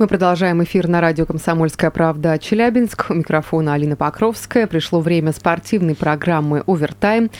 Мы 0.00 0.06
продолжаем 0.06 0.64
эфир 0.64 0.88
на 0.88 1.02
радио 1.02 1.26
«Комсомольская 1.26 1.90
правда» 1.90 2.38
Челябинск. 2.38 3.10
У 3.10 3.12
микрофона 3.12 3.74
Алина 3.74 3.96
Покровская. 3.96 4.66
Пришло 4.66 5.00
время 5.00 5.30
спортивной 5.32 5.94
программы 5.94 6.62
«Овертайм». 6.66 7.30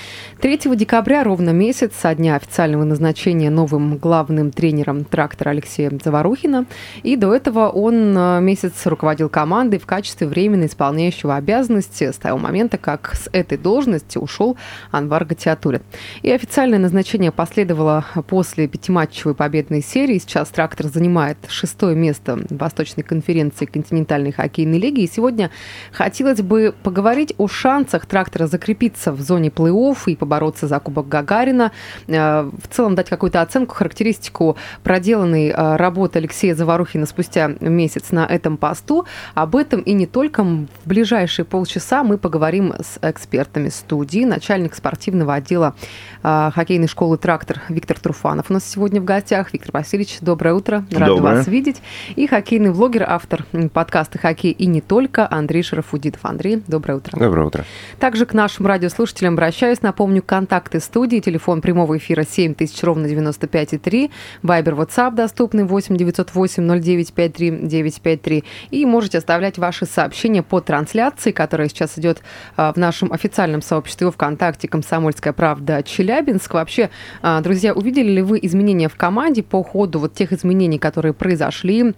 3 0.43 0.77
декабря, 0.77 1.25
ровно 1.25 1.51
месяц 1.51 1.93
со 1.99 2.15
дня 2.15 2.37
официального 2.37 2.85
назначения 2.85 3.49
новым 3.49 3.97
главным 3.97 4.51
тренером 4.51 5.07
трактора 5.07 5.53
Алексея 5.53 5.91
Заварухина. 6.05 6.67
И 7.03 7.17
до 7.17 7.35
этого 7.35 7.71
он 7.71 8.15
э, 8.15 8.41
месяц 8.43 8.85
руководил 8.85 9.31
командой 9.31 9.79
в 9.79 9.87
качестве 9.87 10.27
временно 10.27 10.67
исполняющего 10.67 11.37
обязанности 11.37 12.13
с 12.13 12.17
того 12.17 12.39
момента, 12.39 12.77
как 12.77 13.15
с 13.15 13.31
этой 13.33 13.57
должности 13.57 14.19
ушел 14.19 14.59
Анвар 14.91 15.25
Гатиатулин. 15.25 15.81
И 16.21 16.31
официальное 16.31 16.79
назначение 16.79 17.33
последовало 17.33 18.05
после 18.29 18.69
пятиматчевой 18.69 19.35
победной 19.35 19.81
серии. 19.81 20.19
Сейчас 20.19 20.51
трактор 20.51 20.89
занимает 20.89 21.39
шестое 21.49 21.97
место 21.97 22.39
Восточной 22.59 23.03
конференции 23.03 23.65
континентальной 23.65 24.33
хоккейной 24.33 24.79
лиги. 24.79 25.03
И 25.03 25.07
сегодня 25.07 25.51
хотелось 25.93 26.43
бы 26.43 26.75
поговорить 26.83 27.35
о 27.39 27.49
шансах 27.49 28.07
трактора 28.07 28.47
закрепиться 28.47 29.13
в 29.13 29.21
зоне 29.21 29.49
плей-офф 29.49 29.97
и 30.07 30.17
побороться 30.17 30.67
за 30.67 30.81
Кубок 30.81 31.09
Гагарина. 31.09 31.73
Э, 32.07 32.43
в 32.43 32.69
целом 32.75 32.95
дать 32.95 33.09
какую-то 33.09 33.41
оценку, 33.41 33.75
характеристику 33.75 34.57
проделанной 34.83 35.49
э, 35.49 35.77
работы 35.77 36.19
Алексея 36.19 36.55
Заварухина 36.55 37.07
спустя 37.07 37.53
месяц 37.61 38.11
на 38.11 38.27
этом 38.27 38.57
посту. 38.57 39.07
Об 39.35 39.57
этом 39.57 39.81
и 39.81 39.93
не 39.93 40.07
только. 40.07 40.45
В 40.45 40.67
ближайшие 40.85 41.45
полчаса 41.45 42.03
мы 42.03 42.19
поговорим 42.19 42.75
с 42.81 42.99
экспертами 43.03 43.69
студии. 43.69 44.25
Начальник 44.25 44.75
спортивного 44.75 45.35
отдела 45.35 45.75
э, 46.23 46.51
хоккейной 46.55 46.89
школы 46.89 47.19
«Трактор» 47.19 47.61
Виктор 47.69 47.99
Труфанов 47.99 48.51
у 48.51 48.53
нас 48.53 48.65
сегодня 48.65 49.01
в 49.01 49.05
гостях. 49.05 49.53
Виктор 49.53 49.71
Васильевич, 49.73 50.19
доброе 50.21 50.55
утро. 50.55 50.85
Рада 50.91 51.07
доброе. 51.07 51.37
вас 51.37 51.47
видеть. 51.47 51.83
И 52.17 52.27
хоккейный 52.41 52.71
влогер, 52.71 53.05
автор 53.07 53.45
подкаста 53.75 54.17
«Хоккей 54.17 54.53
и 54.53 54.65
не 54.65 54.81
только» 54.81 55.29
Андрей 55.31 55.63
Шарафудитов. 55.63 56.25
Андрей, 56.25 56.63
доброе 56.67 56.95
утро. 56.95 57.19
Доброе 57.19 57.47
утро. 57.47 57.67
Также 57.99 58.25
к 58.25 58.33
нашим 58.33 58.67
радиослушателям 58.67 59.35
обращаюсь. 59.35 59.83
Напомню, 59.83 60.23
контакты 60.23 60.81
студии, 60.81 61.19
телефон 61.19 61.61
прямого 61.61 61.99
эфира 61.99 62.25
7000, 62.25 62.83
ровно 62.85 63.05
95,3, 63.05 64.11
вайбер, 64.43 64.73
WhatsApp 64.73 65.15
доступный 65.15 65.65
8 65.65 65.99
908 65.99 66.81
0953 66.81 67.51
953. 67.69 68.45
И 68.71 68.87
можете 68.87 69.19
оставлять 69.19 69.59
ваши 69.59 69.85
сообщения 69.85 70.43
по 70.43 70.63
трансляции, 70.63 71.33
которая 71.33 71.69
сейчас 71.69 71.99
идет 71.99 72.23
а, 72.57 72.73
в 72.73 72.79
нашем 72.79 73.13
официальном 73.13 73.61
сообществе 73.61 74.11
ВКонтакте 74.11 74.67
«Комсомольская 74.67 75.35
правда 75.35 75.83
Челябинск». 75.83 76.55
Вообще, 76.55 76.89
а, 77.21 77.43
друзья, 77.43 77.75
увидели 77.75 78.11
ли 78.11 78.23
вы 78.23 78.39
изменения 78.41 78.89
в 78.89 78.97
команде 78.97 79.43
по 79.43 79.63
ходу 79.63 79.99
вот 79.99 80.15
тех 80.15 80.33
изменений, 80.33 80.79
которые 80.79 81.13
произошли 81.13 81.93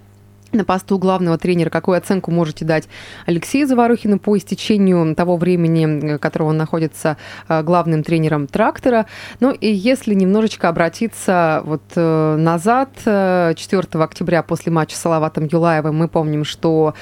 на 0.53 0.65
посту 0.65 0.99
главного 0.99 1.39
тренера. 1.39 1.71
Какую 1.71 1.99
оценку 1.99 2.31
можете 2.31 2.65
дать 2.65 2.89
Алексею 3.27 3.67
Заварухину 3.67 4.19
по 4.19 4.37
истечению 4.37 5.15
того 5.15 5.37
времени, 5.37 6.19
которого 6.19 6.49
он 6.49 6.57
находится 6.57 7.17
э, 7.49 7.63
главным 7.63 8.03
тренером 8.03 8.47
трактора? 8.47 9.07
Ну 9.41 9.53
и 9.53 9.73
если 9.73 10.15
немножечко 10.15 10.69
обратиться 10.69 11.63
вот 11.65 11.83
э, 11.97 12.37
назад, 12.37 12.91
4 12.97 13.55
э, 13.57 13.99
октября 13.99 14.43
после 14.43 14.73
матча 14.73 14.97
с 14.97 15.01
Салаватом 15.01 15.49
Юлаевым 15.51 15.97
мы 15.97 16.09
помним, 16.09 16.45
что 16.45 16.95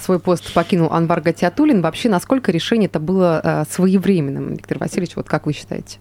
свой 0.00 0.20
пост 0.20 0.52
покинул 0.52 0.92
Анвар 0.92 1.20
Гатиатулин. 1.20 1.80
Вообще, 1.80 2.08
насколько 2.08 2.52
решение 2.52 2.86
это 2.86 3.00
было 3.00 3.66
своевременным? 3.70 4.54
Виктор 4.54 4.78
Васильевич, 4.78 5.16
вот 5.16 5.28
как 5.28 5.46
вы 5.46 5.52
считаете? 5.52 5.98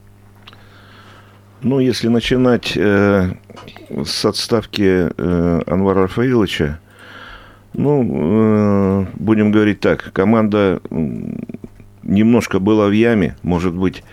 Ну, 1.66 1.80
если 1.80 2.10
начинать 2.10 2.74
э, 2.76 3.32
с 4.06 4.26
отставки 4.26 5.10
э, 5.18 5.62
Анвара 5.66 6.04
Рафаиловича, 6.04 6.80
ну, 7.78 9.04
э, 9.04 9.06
будем 9.16 9.52
говорить 9.52 9.80
так, 9.80 10.12
команда 10.14 10.82
немножко 12.04 12.60
была 12.60 12.88
в 12.88 12.92
яме, 12.92 13.36
может 13.44 13.74
быть. 13.74 14.04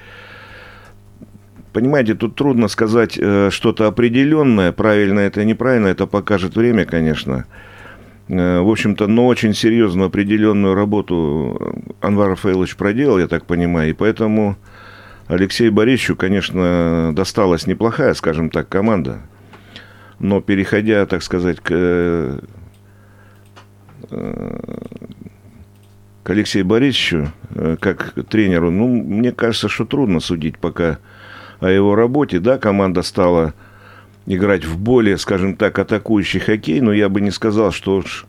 Понимаете, 1.72 2.14
тут 2.14 2.34
трудно 2.34 2.68
сказать 2.68 3.16
э, 3.18 3.48
что-то 3.50 3.86
определенное, 3.86 4.72
правильно 4.72 5.20
это, 5.20 5.44
неправильно, 5.44 5.86
это 5.86 6.06
покажет 6.06 6.56
время, 6.56 6.84
конечно. 6.84 7.46
Э, 8.28 8.60
в 8.60 8.68
общем-то, 8.68 9.06
но 9.06 9.26
очень 9.26 9.54
серьезную 9.54 10.08
определенную 10.08 10.74
работу 10.74 11.94
Анвар 12.00 12.30
Рафаилович 12.30 12.76
проделал, 12.76 13.18
я 13.18 13.28
так 13.28 13.46
понимаю, 13.46 13.90
и 13.90 13.94
поэтому 13.94 14.56
Алексею 15.28 15.72
Борисовичу, 15.72 16.16
конечно, 16.16 17.12
досталась 17.14 17.66
неплохая, 17.66 18.12
скажем 18.14 18.50
так, 18.50 18.68
команда. 18.68 19.20
Но 20.18 20.40
переходя, 20.40 21.06
так 21.06 21.22
сказать, 21.22 21.60
к 21.60 22.40
к 26.22 26.30
Алексею 26.30 26.64
Борисовичу, 26.64 27.32
э, 27.54 27.76
как 27.80 28.14
тренеру, 28.28 28.70
ну, 28.70 28.88
мне 28.88 29.32
кажется, 29.32 29.68
что 29.68 29.84
трудно 29.84 30.20
судить 30.20 30.58
пока 30.58 30.98
о 31.60 31.68
его 31.68 31.94
работе. 31.94 32.38
Да, 32.38 32.58
команда 32.58 33.02
стала 33.02 33.54
играть 34.26 34.64
в 34.64 34.78
более, 34.78 35.18
скажем 35.18 35.56
так, 35.56 35.78
атакующий 35.78 36.40
хоккей, 36.40 36.80
но 36.80 36.92
я 36.92 37.08
бы 37.08 37.20
не 37.20 37.30
сказал, 37.30 37.72
что 37.72 37.96
уж 37.96 38.26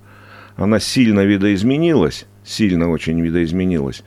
она 0.56 0.80
сильно 0.80 1.22
видоизменилась, 1.22 2.26
сильно 2.44 2.90
очень 2.90 3.20
видоизменилась. 3.22 4.04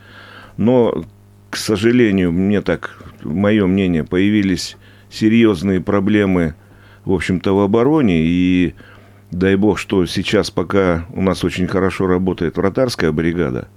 Но, 0.56 1.04
к 1.50 1.56
сожалению, 1.56 2.32
мне 2.32 2.62
так, 2.62 2.98
мое 3.22 3.66
мнение, 3.66 4.04
появились 4.04 4.76
серьезные 5.10 5.81
проблемы, 5.81 6.54
в 7.04 7.12
общем-то, 7.12 7.54
в 7.54 7.60
обороне, 7.60 8.22
и 8.25 8.75
Дай 9.31 9.56
бог, 9.56 9.78
что 9.78 10.06
сейчас 10.06 10.50
пока 10.50 11.06
у 11.12 11.20
нас 11.20 11.44
очень 11.44 11.66
хорошо 11.66 12.06
работает 12.06 12.56
вратарская 12.56 13.12
бригада. 13.12 13.69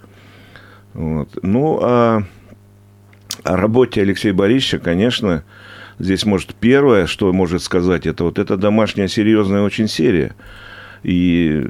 Вот. 0.94 1.40
Ну, 1.42 1.80
а 1.82 2.24
о 3.44 3.56
работе 3.56 4.02
Алексея 4.02 4.34
Борисовича, 4.34 4.80
конечно, 4.80 5.44
здесь, 5.98 6.26
может, 6.26 6.54
первое, 6.56 7.08
что 7.08 7.32
может 7.34 7.64
сказать, 7.64 8.06
это 8.06 8.24
вот 8.26 8.38
эта 8.38 8.58
домашняя 8.58 9.08
серьезная 9.08 9.62
очень 9.62 9.88
серия. 9.88 10.36
И 11.04 11.66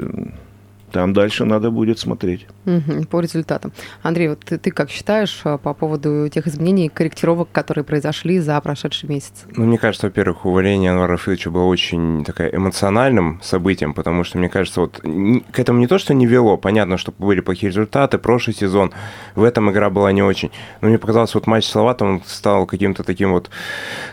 там 0.91 1.13
дальше 1.13 1.45
надо 1.45 1.72
будет 1.72 2.00
смотреть. 2.00 2.47
Угу, 2.66 3.05
по 3.09 3.19
результатам. 3.19 3.72
Андрей, 4.01 4.29
вот 4.29 4.39
ты, 4.39 4.57
ты 4.57 4.72
как 4.72 4.89
считаешь 4.89 5.41
а, 5.44 5.57
по 5.57 5.73
поводу 5.73 6.29
тех 6.29 6.47
изменений, 6.47 6.89
корректировок, 6.89 7.50
которые 7.51 7.83
произошли 7.83 8.39
за 8.39 8.59
прошедший 8.61 9.09
месяц? 9.09 9.45
Ну, 9.55 9.66
мне 9.66 9.78
кажется, 9.78 10.07
во-первых, 10.07 10.45
увольнение 10.45 10.91
Анвара 10.91 11.13
Рафиловича 11.13 11.49
было 11.49 11.63
очень 11.63 12.23
такая 12.25 12.49
эмоциональным 12.49 13.39
событием, 13.44 13.94
потому 13.94 14.23
что, 14.23 14.38
мне 14.38 14.49
кажется, 14.49 14.81
вот 14.81 14.99
к 14.99 15.59
этому 15.59 15.79
не 15.79 15.88
то, 15.88 15.97
что 15.97 16.13
не 16.13 16.25
вело, 16.25 16.57
понятно, 16.57 16.97
что 16.97 17.13
были 17.17 17.41
плохие 17.41 17.69
результаты, 17.69 18.17
прошлый 18.17 18.55
сезон, 18.55 18.91
в 19.35 19.44
этом 19.44 19.72
игра 19.72 19.89
была 19.89 20.11
не 20.11 20.23
очень, 20.23 20.51
но 20.81 20.89
мне 20.89 20.97
показалось, 20.97 21.33
вот 21.35 21.47
матч 21.47 21.66
с 21.66 21.72
Салаватом 21.72 22.22
стал 22.25 22.66
каким-то 22.66 23.03
таким 23.03 23.31
вот 23.31 23.49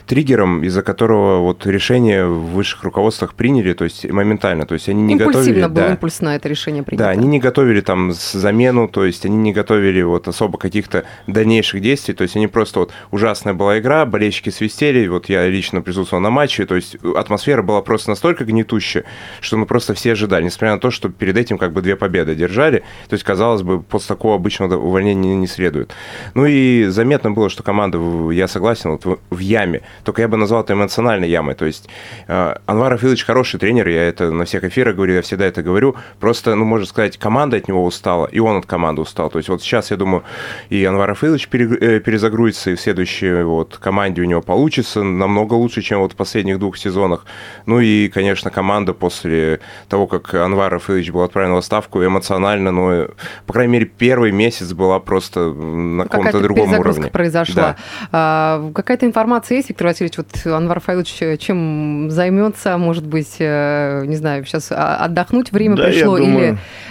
триггером, 0.06 0.64
из-за 0.64 0.82
которого 0.82 1.40
вот 1.40 1.66
решение 1.66 2.26
в 2.26 2.52
высших 2.52 2.84
руководствах 2.84 3.34
приняли, 3.34 3.72
то 3.72 3.84
есть 3.84 4.08
моментально, 4.10 4.66
то 4.66 4.74
есть 4.74 4.88
они 4.88 5.02
не 5.02 5.14
Импульсивно 5.14 5.40
готовили... 5.40 5.60
было 5.62 5.74
да, 5.74 5.90
импульсно 5.92 6.28
это 6.30 6.48
решение 6.48 6.65
решение 6.66 6.82
принято. 6.82 7.04
Да, 7.04 7.10
они 7.10 7.26
не 7.26 7.38
готовили 7.38 7.80
там 7.80 8.12
замену, 8.12 8.88
то 8.88 9.04
есть 9.04 9.24
они 9.24 9.36
не 9.36 9.52
готовили 9.52 10.02
вот 10.02 10.28
особо 10.28 10.58
каких-то 10.58 11.04
дальнейших 11.26 11.80
действий, 11.80 12.14
то 12.14 12.22
есть 12.22 12.36
они 12.36 12.46
просто 12.46 12.80
вот 12.80 12.92
ужасная 13.10 13.54
была 13.54 13.78
игра, 13.78 14.04
болельщики 14.06 14.50
свистели, 14.50 15.06
вот 15.06 15.28
я 15.28 15.48
лично 15.48 15.82
присутствовал 15.82 16.22
на 16.22 16.30
матче, 16.30 16.66
то 16.66 16.74
есть 16.74 16.96
атмосфера 17.16 17.62
была 17.62 17.82
просто 17.82 18.10
настолько 18.10 18.44
гнетущая, 18.44 19.04
что 19.40 19.56
мы 19.56 19.66
просто 19.66 19.94
все 19.94 20.12
ожидали, 20.12 20.44
несмотря 20.44 20.72
на 20.72 20.80
то, 20.80 20.90
что 20.90 21.08
перед 21.08 21.36
этим 21.36 21.58
как 21.58 21.72
бы 21.72 21.82
две 21.82 21.96
победы 21.96 22.34
держали, 22.34 22.78
то 23.08 23.14
есть 23.14 23.24
казалось 23.24 23.62
бы, 23.62 23.82
после 23.82 24.08
такого 24.08 24.36
обычного 24.36 24.76
увольнения 24.76 25.34
не 25.34 25.46
следует. 25.46 25.94
Ну 26.34 26.46
и 26.46 26.84
заметно 26.86 27.30
было, 27.30 27.48
что 27.48 27.62
команда, 27.62 27.98
я 28.30 28.48
согласен, 28.48 28.90
вот 28.90 29.20
в 29.30 29.38
яме, 29.38 29.82
только 30.04 30.22
я 30.22 30.28
бы 30.28 30.36
назвал 30.36 30.62
это 30.62 30.72
эмоциональной 30.72 31.28
ямой, 31.28 31.54
то 31.54 31.64
есть 31.64 31.88
э, 32.28 32.54
Анвар 32.66 32.94
Афилович 32.94 33.24
хороший 33.24 33.60
тренер, 33.60 33.88
я 33.88 34.02
это 34.02 34.30
на 34.30 34.44
всех 34.44 34.64
эфирах 34.64 34.96
говорю, 34.96 35.14
я 35.14 35.22
всегда 35.22 35.46
это 35.46 35.62
говорю, 35.62 35.96
просто 36.20 36.55
ну, 36.56 36.64
можно 36.64 36.86
сказать, 36.86 37.16
команда 37.18 37.56
от 37.56 37.68
него 37.68 37.84
устала, 37.84 38.26
и 38.26 38.38
он 38.38 38.56
от 38.58 38.66
команды 38.66 39.02
устал. 39.02 39.30
То 39.30 39.38
есть 39.38 39.48
вот 39.48 39.62
сейчас, 39.62 39.90
я 39.90 39.96
думаю, 39.96 40.24
и 40.70 40.84
Анвар 40.84 41.10
Афилович 41.10 41.48
э, 41.52 42.00
перезагрузится, 42.00 42.70
и 42.70 42.74
в 42.74 42.80
следующей 42.80 43.42
вот 43.42 43.76
команде 43.78 44.22
у 44.22 44.24
него 44.24 44.42
получится 44.42 45.02
намного 45.02 45.54
лучше, 45.54 45.82
чем 45.82 46.00
вот 46.00 46.12
в 46.12 46.16
последних 46.16 46.58
двух 46.58 46.76
сезонах. 46.76 47.24
Ну 47.66 47.80
и, 47.80 48.08
конечно, 48.08 48.50
команда 48.50 48.92
после 48.94 49.60
того, 49.88 50.06
как 50.06 50.34
Анвар 50.34 50.74
Афилович 50.74 51.10
был 51.10 51.22
отправлен 51.22 51.54
в 51.54 51.58
отставку, 51.58 52.04
эмоционально, 52.04 52.72
ну, 52.72 53.08
по 53.46 53.52
крайней 53.52 53.72
мере, 53.72 53.86
первый 53.86 54.32
месяц 54.32 54.72
была 54.72 54.98
просто 54.98 55.52
на 55.52 56.04
каком-то 56.04 56.40
другом 56.40 56.72
уровне. 56.72 57.08
произошла. 57.08 57.54
Да. 57.54 57.76
А, 58.12 58.72
какая-то 58.74 59.06
информация 59.06 59.56
есть, 59.56 59.68
Виктор 59.68 59.88
Васильевич, 59.88 60.18
вот 60.18 60.28
Анвар 60.46 60.78
Афилович 60.78 61.38
чем 61.38 62.10
займется, 62.10 62.78
может 62.78 63.06
быть, 63.06 63.36
э, 63.38 64.04
не 64.06 64.16
знаю, 64.16 64.44
сейчас 64.44 64.70
отдохнуть 64.70 65.52
время 65.52 65.76
да, 65.76 65.84
пришло, 65.84 66.18
думаю, 66.18 66.45
или 66.45 66.45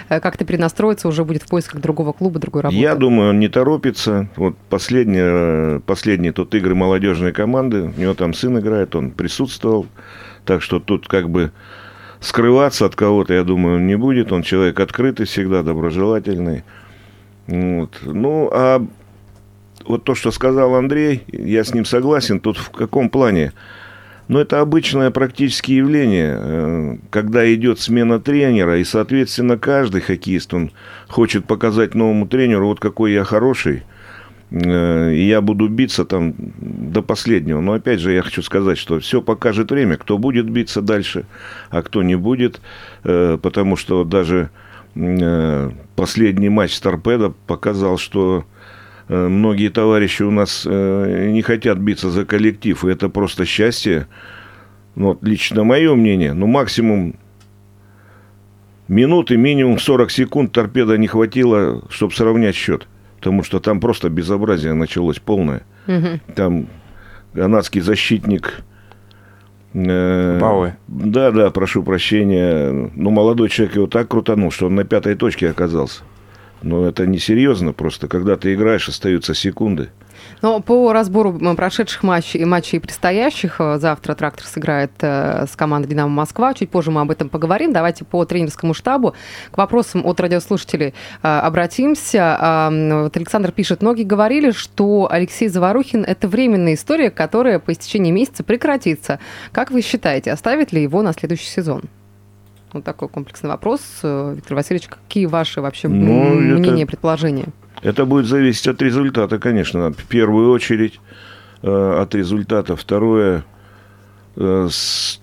э, 0.08 0.20
как-то 0.20 0.44
перенастроиться 0.44 1.08
уже 1.08 1.24
будет 1.24 1.42
в 1.42 1.48
поисках 1.48 1.80
другого 1.80 2.12
клуба, 2.12 2.38
другой 2.38 2.62
работы? 2.62 2.80
Я 2.80 2.94
думаю, 2.94 3.30
он 3.30 3.40
не 3.40 3.48
торопится. 3.48 4.28
Вот 4.36 4.56
последние, 4.68 5.80
последние 5.80 6.32
тут 6.32 6.54
игры 6.54 6.74
молодежной 6.74 7.32
команды, 7.32 7.92
у 7.96 8.00
него 8.00 8.14
там 8.14 8.34
сын 8.34 8.58
играет, 8.58 8.94
он 8.94 9.10
присутствовал. 9.10 9.86
Так 10.44 10.62
что 10.62 10.78
тут 10.80 11.08
как 11.08 11.28
бы 11.28 11.52
скрываться 12.20 12.86
от 12.86 12.94
кого-то, 12.94 13.34
я 13.34 13.44
думаю, 13.44 13.76
он 13.76 13.86
не 13.86 13.96
будет. 13.96 14.32
Он 14.32 14.42
человек 14.42 14.80
открытый 14.80 15.26
всегда, 15.26 15.62
доброжелательный. 15.62 16.64
Вот. 17.46 17.98
Ну, 18.02 18.50
а 18.52 18.84
вот 19.86 20.04
то, 20.04 20.14
что 20.14 20.30
сказал 20.30 20.74
Андрей, 20.74 21.22
я 21.28 21.64
с 21.64 21.74
ним 21.74 21.84
согласен. 21.84 22.40
Тут 22.40 22.56
в 22.58 22.70
каком 22.70 23.08
плане? 23.08 23.52
Но 24.28 24.40
это 24.40 24.60
обычное 24.60 25.10
практически 25.10 25.72
явление, 25.72 26.36
э, 26.38 26.96
когда 27.10 27.52
идет 27.54 27.78
смена 27.78 28.18
тренера, 28.18 28.78
и, 28.78 28.84
соответственно, 28.84 29.56
каждый 29.56 30.00
хоккеист, 30.00 30.52
он 30.52 30.72
хочет 31.06 31.44
показать 31.44 31.94
новому 31.94 32.26
тренеру, 32.26 32.66
вот 32.66 32.80
какой 32.80 33.12
я 33.12 33.22
хороший, 33.22 33.84
э, 34.50 35.12
и 35.14 35.28
я 35.28 35.40
буду 35.40 35.68
биться 35.68 36.04
там 36.04 36.34
до 36.58 37.02
последнего. 37.02 37.60
Но 37.60 37.74
опять 37.74 38.00
же, 38.00 38.12
я 38.12 38.22
хочу 38.22 38.42
сказать, 38.42 38.78
что 38.78 38.98
все 38.98 39.22
покажет 39.22 39.70
время, 39.70 39.96
кто 39.96 40.18
будет 40.18 40.50
биться 40.50 40.82
дальше, 40.82 41.26
а 41.70 41.82
кто 41.82 42.02
не 42.02 42.16
будет, 42.16 42.60
э, 43.04 43.38
потому 43.40 43.76
что 43.76 44.04
даже 44.04 44.50
последний 45.94 46.48
матч 46.48 46.72
с 46.72 46.80
Торпедо 46.80 47.34
показал, 47.46 47.98
что 47.98 48.46
многие 49.08 49.68
товарищи 49.68 50.22
у 50.22 50.30
нас 50.30 50.66
э, 50.68 51.30
не 51.30 51.42
хотят 51.42 51.78
биться 51.78 52.10
за 52.10 52.24
коллектив, 52.24 52.84
и 52.84 52.90
это 52.90 53.08
просто 53.08 53.44
счастье. 53.44 54.08
Ну, 54.94 55.08
вот 55.08 55.22
лично 55.22 55.62
мое 55.62 55.94
мнение, 55.94 56.32
ну, 56.32 56.46
максимум 56.46 57.16
минуты, 58.88 59.36
минимум 59.36 59.78
40 59.78 60.10
секунд 60.10 60.52
торпеда 60.52 60.96
не 60.96 61.06
хватило, 61.06 61.84
чтобы 61.90 62.14
сравнять 62.14 62.54
счет. 62.54 62.88
Потому 63.18 63.42
что 63.42 63.60
там 63.60 63.80
просто 63.80 64.08
безобразие 64.08 64.74
началось 64.74 65.18
полное. 65.18 65.62
Угу. 65.86 66.34
Там 66.34 66.66
канадский 67.34 67.80
защитник... 67.80 68.60
Э, 69.74 70.38
Бауэ. 70.40 70.76
Да, 70.88 71.30
да, 71.30 71.50
прошу 71.50 71.82
прощения. 71.82 72.90
Ну, 72.94 73.10
молодой 73.10 73.48
человек 73.48 73.76
его 73.76 73.86
так 73.86 74.08
крутанул, 74.08 74.50
что 74.50 74.66
он 74.66 74.74
на 74.74 74.84
пятой 74.84 75.14
точке 75.14 75.50
оказался. 75.50 76.02
Но 76.62 76.86
это 76.86 77.06
несерьезно 77.06 77.72
просто. 77.72 78.08
Когда 78.08 78.36
ты 78.36 78.54
играешь, 78.54 78.88
остаются 78.88 79.34
секунды. 79.34 79.90
Но 80.42 80.60
по 80.60 80.92
разбору 80.92 81.32
прошедших 81.56 82.02
матчей 82.02 82.44
матчей 82.44 82.80
предстоящих, 82.80 83.56
э, 83.60 83.78
завтра 83.78 84.14
«Трактор» 84.14 84.46
сыграет 84.46 84.92
э, 85.00 85.46
с 85.50 85.56
командой 85.56 85.88
«Динамо 85.88 86.10
Москва». 86.10 86.54
Чуть 86.54 86.70
позже 86.70 86.90
мы 86.90 87.00
об 87.00 87.10
этом 87.10 87.28
поговорим. 87.28 87.72
Давайте 87.72 88.04
по 88.04 88.24
тренерскому 88.24 88.74
штабу 88.74 89.14
к 89.50 89.58
вопросам 89.58 90.04
от 90.06 90.20
радиослушателей 90.20 90.94
э, 91.22 91.28
обратимся. 91.28 92.36
А, 92.38 93.02
вот 93.02 93.16
Александр 93.16 93.52
пишет, 93.52 93.82
многие 93.82 94.04
говорили, 94.04 94.50
что 94.50 95.08
Алексей 95.10 95.48
Заварухин– 95.48 96.04
это 96.06 96.28
временная 96.28 96.74
история, 96.74 97.10
которая 97.10 97.58
по 97.58 97.72
истечении 97.72 98.10
месяца 98.10 98.44
прекратится. 98.44 99.20
Как 99.52 99.70
вы 99.70 99.82
считаете, 99.82 100.32
оставит 100.32 100.72
ли 100.72 100.82
его 100.82 101.02
на 101.02 101.12
следующий 101.12 101.48
сезон? 101.48 101.82
Вот 102.72 102.84
такой 102.84 103.08
комплексный 103.08 103.50
вопрос. 103.50 103.80
Э, 104.02 104.34
Виктор 104.34 104.56
Васильевич, 104.56 104.88
какие 104.88 105.26
ваши 105.26 105.60
вообще 105.60 105.88
ну, 105.88 106.34
мнения, 106.34 106.82
это, 106.82 106.90
предположения? 106.90 107.46
Это 107.82 108.04
будет 108.04 108.26
зависеть 108.26 108.66
от 108.68 108.82
результата, 108.82 109.38
конечно. 109.38 109.92
В 109.92 110.04
первую 110.04 110.50
очередь 110.50 111.00
э, 111.62 111.98
от 112.00 112.14
результата. 112.14 112.76
Второе, 112.76 113.44
э, 114.36 114.68
с, 114.70 115.20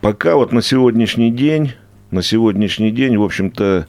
пока 0.00 0.36
вот 0.36 0.52
на 0.52 0.62
сегодняшний 0.62 1.30
день, 1.30 1.74
на 2.10 2.22
сегодняшний 2.22 2.90
день, 2.90 3.18
в 3.18 3.22
общем-то, 3.22 3.86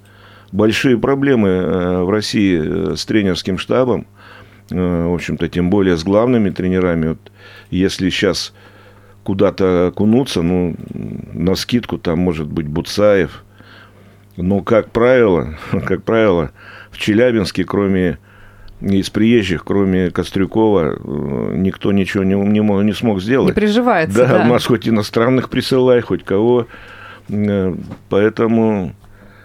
большие 0.51 0.97
проблемы 0.97 1.49
э, 1.49 2.03
в 2.03 2.09
России 2.09 2.59
э, 2.61 2.95
с 2.95 3.05
тренерским 3.05 3.57
штабом, 3.57 4.07
э, 4.71 5.05
в 5.07 5.13
общем-то, 5.13 5.47
тем 5.47 5.69
более 5.69 5.97
с 5.97 6.03
главными 6.03 6.49
тренерами. 6.49 7.09
Вот 7.09 7.31
если 7.69 8.09
сейчас 8.09 8.53
куда-то 9.29 9.89
окунуться, 9.89 10.41
ну, 10.41 10.75
на 11.33 11.53
скидку 11.53 11.99
там 11.99 12.17
может 12.17 12.47
быть 12.47 12.67
Буцаев. 12.67 13.43
Но, 14.37 14.61
как 14.61 14.89
правило, 14.89 15.53
как 15.85 16.01
правило, 16.01 16.49
в 16.89 16.97
Челябинске, 16.97 17.63
кроме 17.63 18.17
из 18.81 19.11
приезжих, 19.11 19.65
кроме 19.65 20.09
Кострюкова, 20.09 20.95
э, 20.95 21.53
никто 21.57 21.91
ничего 21.91 22.23
не, 22.23 22.33
не, 22.33 22.61
мог, 22.61 22.81
не 22.81 22.93
смог 22.93 23.21
сделать. 23.21 23.49
Не 23.49 23.53
приживается, 23.53 24.17
да. 24.17 24.39
Да, 24.39 24.43
у 24.45 24.47
нас 24.47 24.65
хоть 24.65 24.89
иностранных 24.89 25.51
присылай, 25.51 26.01
хоть 26.01 26.23
кого. 26.23 26.65
Э, 27.29 27.75
поэтому 28.09 28.95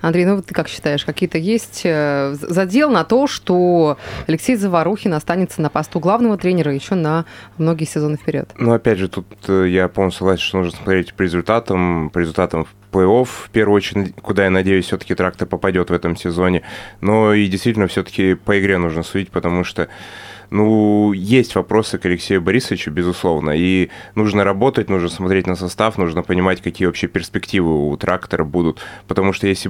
Андрей, 0.05 0.27
ну 0.27 0.43
ты 0.43 0.53
как 0.53 0.69
считаешь, 0.69 1.05
какие-то 1.05 1.39
есть 1.39 1.81
э, 1.85 2.35
задел 2.35 2.91
на 2.91 3.05
то, 3.05 3.27
что 3.27 3.97
Алексей 4.27 4.55
Заварухин 4.55 5.15
останется 5.15 5.63
на 5.63 5.71
посту 5.71 5.99
главного 5.99 6.37
тренера 6.37 6.75
еще 6.75 6.95
на 6.95 7.25
многие 7.57 7.87
сезоны 7.87 8.17
вперед? 8.17 8.51
Ну, 8.59 8.73
опять 8.73 8.99
же, 8.99 9.09
тут 9.09 9.27
э, 9.49 9.67
я 9.69 9.89
полностью 9.89 10.19
согласен, 10.19 10.43
что 10.43 10.59
нужно 10.59 10.79
смотреть 10.79 11.15
по 11.15 11.23
результатам, 11.23 12.11
по 12.11 12.19
результатам 12.19 12.67
плей-офф, 12.93 13.25
в 13.25 13.51
первую 13.51 13.77
очередь, 13.77 14.15
куда, 14.17 14.45
я 14.45 14.51
надеюсь, 14.51 14.85
все-таки 14.85 15.15
трактор 15.15 15.49
попадет 15.49 15.89
в 15.89 15.93
этом 15.95 16.17
сезоне. 16.17 16.63
Но 17.01 17.33
и 17.33 17.47
действительно, 17.47 17.87
все-таки 17.87 18.35
по 18.35 18.61
игре 18.61 18.77
нужно 18.77 19.03
судить, 19.03 19.31
потому 19.31 19.65
что 19.65 19.89
ну, 20.55 21.13
есть 21.13 21.57
вопросы 21.57 21.99
к 21.99 22.07
Алексею 22.07 22.41
Борисовичу, 22.41 22.93
безусловно, 22.93 23.51
и 23.51 23.91
нужно 24.15 24.45
работать, 24.45 24.89
нужно 24.89 25.09
смотреть 25.09 25.49
на 25.49 25.57
состав, 25.57 25.99
нужно 25.99 26.23
понимать, 26.23 26.63
какие 26.63 26.87
вообще 26.87 27.09
перспективы 27.09 27.91
у 27.91 27.97
трактора 27.97 28.45
будут, 28.45 28.81
потому 29.09 29.33
что 29.33 29.49
если, 29.49 29.69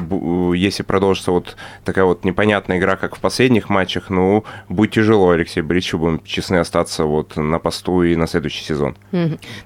если 0.54 0.82
продолжится 0.82 1.32
вот 1.32 1.56
такая 1.84 2.04
вот 2.04 2.24
непонятная 2.24 2.76
игра, 2.76 2.96
как 2.96 3.16
в 3.16 3.20
последних 3.20 3.70
матчах, 3.70 4.10
ну, 4.10 4.44
будет 4.68 4.90
тяжело 4.90 5.30
Алексею 5.30 5.64
Борисовичу, 5.64 5.98
будем 5.98 6.20
честны, 6.22 6.56
остаться 6.56 7.04
вот 7.04 7.34
на 7.36 7.58
посту 7.58 8.02
и 8.02 8.14
на 8.14 8.26
следующий 8.26 8.64
сезон. 8.64 8.94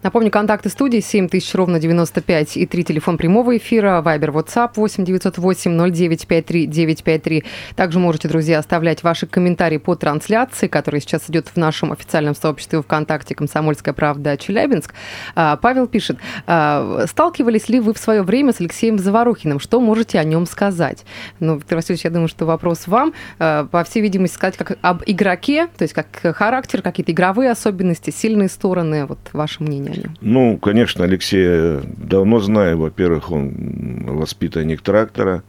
Напомню, 0.04 0.30
контакты 0.30 0.68
студии 0.68 1.00
7000 1.00 1.54
ровно 1.56 1.80
95 1.80 2.56
и 2.58 2.66
3 2.66 2.84
телефон 2.84 3.18
прямого 3.18 3.56
эфира, 3.56 4.02
Вайбер, 4.02 4.30
WhatsApp 4.30 4.70
8 4.76 5.04
908 5.04 5.92
0953 5.92 6.66
953. 6.66 7.44
Также 7.74 7.98
можете, 7.98 8.28
друзья, 8.28 8.60
оставлять 8.60 9.02
ваши 9.02 9.26
комментарии 9.26 9.78
по 9.78 9.96
трансляции, 9.96 10.68
которые 10.68 11.00
сейчас 11.08 11.28
идет 11.28 11.49
в 11.49 11.56
нашем 11.56 11.93
официальном 11.93 12.34
сообществе 12.34 12.82
ВКонтакте 12.82 13.34
«Комсомольская 13.34 13.94
правда 13.94 14.37
Челябинск». 14.37 14.94
А, 15.35 15.56
Павел 15.56 15.87
пишет, 15.87 16.18
а, 16.47 17.06
сталкивались 17.09 17.68
ли 17.68 17.80
вы 17.80 17.94
в 17.94 17.99
свое 17.99 18.23
время 18.23 18.52
с 18.52 18.61
Алексеем 18.61 18.99
Заварухиным? 18.99 19.59
Что 19.59 19.80
можете 19.80 20.18
о 20.18 20.25
нем 20.25 20.47
сказать? 20.47 21.04
Ну, 21.40 21.56
Виктор 21.56 21.76
Васильевич, 21.76 22.04
я 22.04 22.11
думаю, 22.11 22.28
что 22.28 22.44
вопрос 22.44 22.87
вам. 22.87 23.12
А, 23.38 23.66
по 23.66 23.82
всей 23.85 24.02
видимости, 24.02 24.35
сказать 24.35 24.56
как 24.56 24.78
об 24.82 25.02
игроке, 25.06 25.68
то 25.76 25.82
есть 25.82 25.94
как 25.94 26.06
характер, 26.37 26.82
какие-то 26.82 27.12
игровые 27.12 27.50
особенности, 27.50 28.11
сильные 28.11 28.49
стороны. 28.49 29.06
Вот 29.06 29.18
ваше 29.32 29.62
мнение 29.62 29.92
о 29.92 29.97
нем. 29.97 30.16
Ну, 30.21 30.59
конечно, 30.59 31.04
Алексея 31.04 31.80
давно 31.97 32.40
знаю. 32.40 32.78
Во-первых, 32.78 33.30
он 33.30 34.04
воспитанник 34.06 34.82
трактора. 34.82 35.42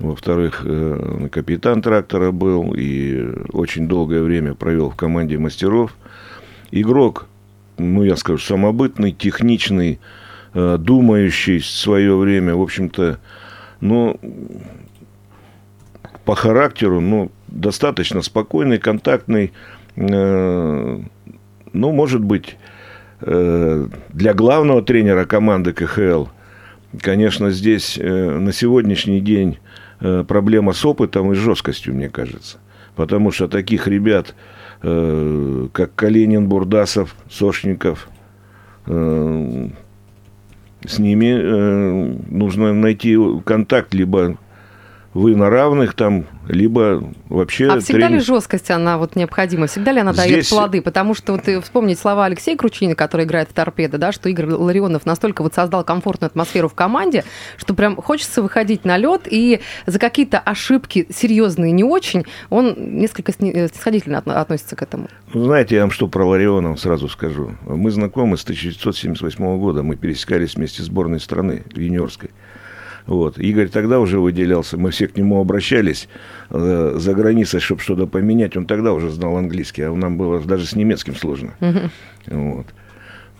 Во-вторых, 0.00 0.62
э, 0.64 1.28
капитан 1.30 1.80
трактора 1.80 2.32
был 2.32 2.74
и 2.76 3.28
очень 3.52 3.86
долгое 3.86 4.22
время 4.22 4.54
провел 4.54 4.90
в 4.90 4.96
команде 4.96 5.38
мастеров. 5.38 5.94
Игрок, 6.72 7.26
ну, 7.78 8.02
я 8.02 8.16
скажу, 8.16 8.38
самобытный, 8.38 9.12
техничный, 9.12 10.00
э, 10.52 10.78
думающий 10.80 11.60
в 11.60 11.66
свое 11.66 12.16
время, 12.16 12.56
в 12.56 12.62
общем-то, 12.62 13.20
ну, 13.80 14.18
по 16.24 16.34
характеру, 16.34 17.00
ну, 17.00 17.30
достаточно 17.46 18.22
спокойный, 18.22 18.78
контактный, 18.78 19.52
э, 19.94 21.00
ну, 21.72 21.92
может 21.92 22.22
быть, 22.22 22.56
для 23.20 24.34
главного 24.34 24.82
тренера 24.82 25.24
команды 25.24 25.72
КХЛ, 25.72 26.26
конечно, 27.00 27.50
здесь 27.50 27.96
на 27.96 28.52
сегодняшний 28.52 29.20
день 29.20 29.58
проблема 30.26 30.72
с 30.72 30.84
опытом 30.84 31.32
и 31.32 31.34
жесткостью, 31.34 31.94
мне 31.94 32.08
кажется. 32.08 32.58
Потому 32.96 33.32
что 33.32 33.48
таких 33.48 33.88
ребят, 33.88 34.34
э, 34.82 35.68
как 35.72 35.94
Калинин, 35.94 36.48
Бурдасов, 36.48 37.16
Сошников, 37.30 38.08
э, 38.86 39.68
с 40.86 40.98
ними 40.98 41.32
нужно 42.30 42.74
найти 42.74 43.18
контакт, 43.44 43.94
либо 43.94 44.36
вы 45.14 45.36
на 45.36 45.48
равных 45.48 45.94
там, 45.94 46.26
либо 46.48 47.02
вообще... 47.28 47.68
А 47.68 47.78
всегда 47.78 48.08
тренер- 48.08 48.14
ли 48.14 48.20
жесткость 48.20 48.70
она 48.72 48.98
вот 48.98 49.14
необходима? 49.14 49.68
Всегда 49.68 49.92
ли 49.92 50.00
она 50.00 50.12
дает 50.12 50.30
Здесь- 50.30 50.48
плоды? 50.50 50.82
Потому 50.82 51.14
что 51.14 51.32
вот 51.32 51.46
э, 51.48 51.60
вспомнить 51.60 51.98
слова 52.00 52.24
Алексея 52.24 52.56
Кручинина, 52.56 52.96
который 52.96 53.24
играет 53.24 53.48
в 53.48 53.52
торпедо, 53.52 53.96
да, 53.96 54.10
что 54.10 54.28
Игорь 54.28 54.46
Ларионов 54.46 55.06
настолько 55.06 55.42
вот 55.42 55.54
создал 55.54 55.84
комфортную 55.84 56.26
атмосферу 56.26 56.68
в 56.68 56.74
команде, 56.74 57.24
что 57.56 57.74
прям 57.74 57.94
хочется 57.96 58.42
выходить 58.42 58.84
на 58.84 58.96
лед, 58.96 59.22
и 59.30 59.60
за 59.86 60.00
какие-то 60.00 60.40
ошибки 60.40 61.06
серьезные 61.14 61.70
не 61.70 61.84
очень, 61.84 62.24
он 62.50 62.74
несколько 62.76 63.30
э, 63.32 63.68
снисходительно 63.68 64.16
отно- 64.16 64.34
относится 64.34 64.74
к 64.74 64.82
этому. 64.82 65.08
Ну, 65.32 65.44
знаете, 65.44 65.76
я 65.76 65.82
вам 65.82 65.92
что 65.92 66.08
про 66.08 66.26
Ларионова 66.26 66.74
сразу 66.74 67.08
скажу. 67.08 67.52
Мы 67.66 67.92
знакомы 67.92 68.36
с 68.36 68.42
1978 68.42 69.58
года, 69.58 69.84
мы 69.84 69.94
пересекались 69.94 70.56
вместе 70.56 70.82
с 70.82 70.86
сборной 70.86 71.20
страны 71.20 71.62
в 71.72 71.78
юниорской. 71.78 72.30
Вот. 73.06 73.38
Игорь 73.38 73.68
тогда 73.68 74.00
уже 74.00 74.18
выделялся, 74.18 74.78
мы 74.78 74.90
все 74.90 75.08
к 75.08 75.16
нему 75.16 75.40
обращались 75.40 76.08
э, 76.50 76.94
за 76.96 77.14
границей, 77.14 77.60
чтобы 77.60 77.80
что-то 77.80 78.06
поменять. 78.06 78.56
Он 78.56 78.66
тогда 78.66 78.92
уже 78.92 79.10
знал 79.10 79.36
английский, 79.36 79.82
а 79.82 79.92
нам 79.92 80.16
было 80.16 80.40
даже 80.40 80.66
с 80.66 80.74
немецким 80.74 81.14
сложно. 81.14 81.52
Вот. 82.26 82.66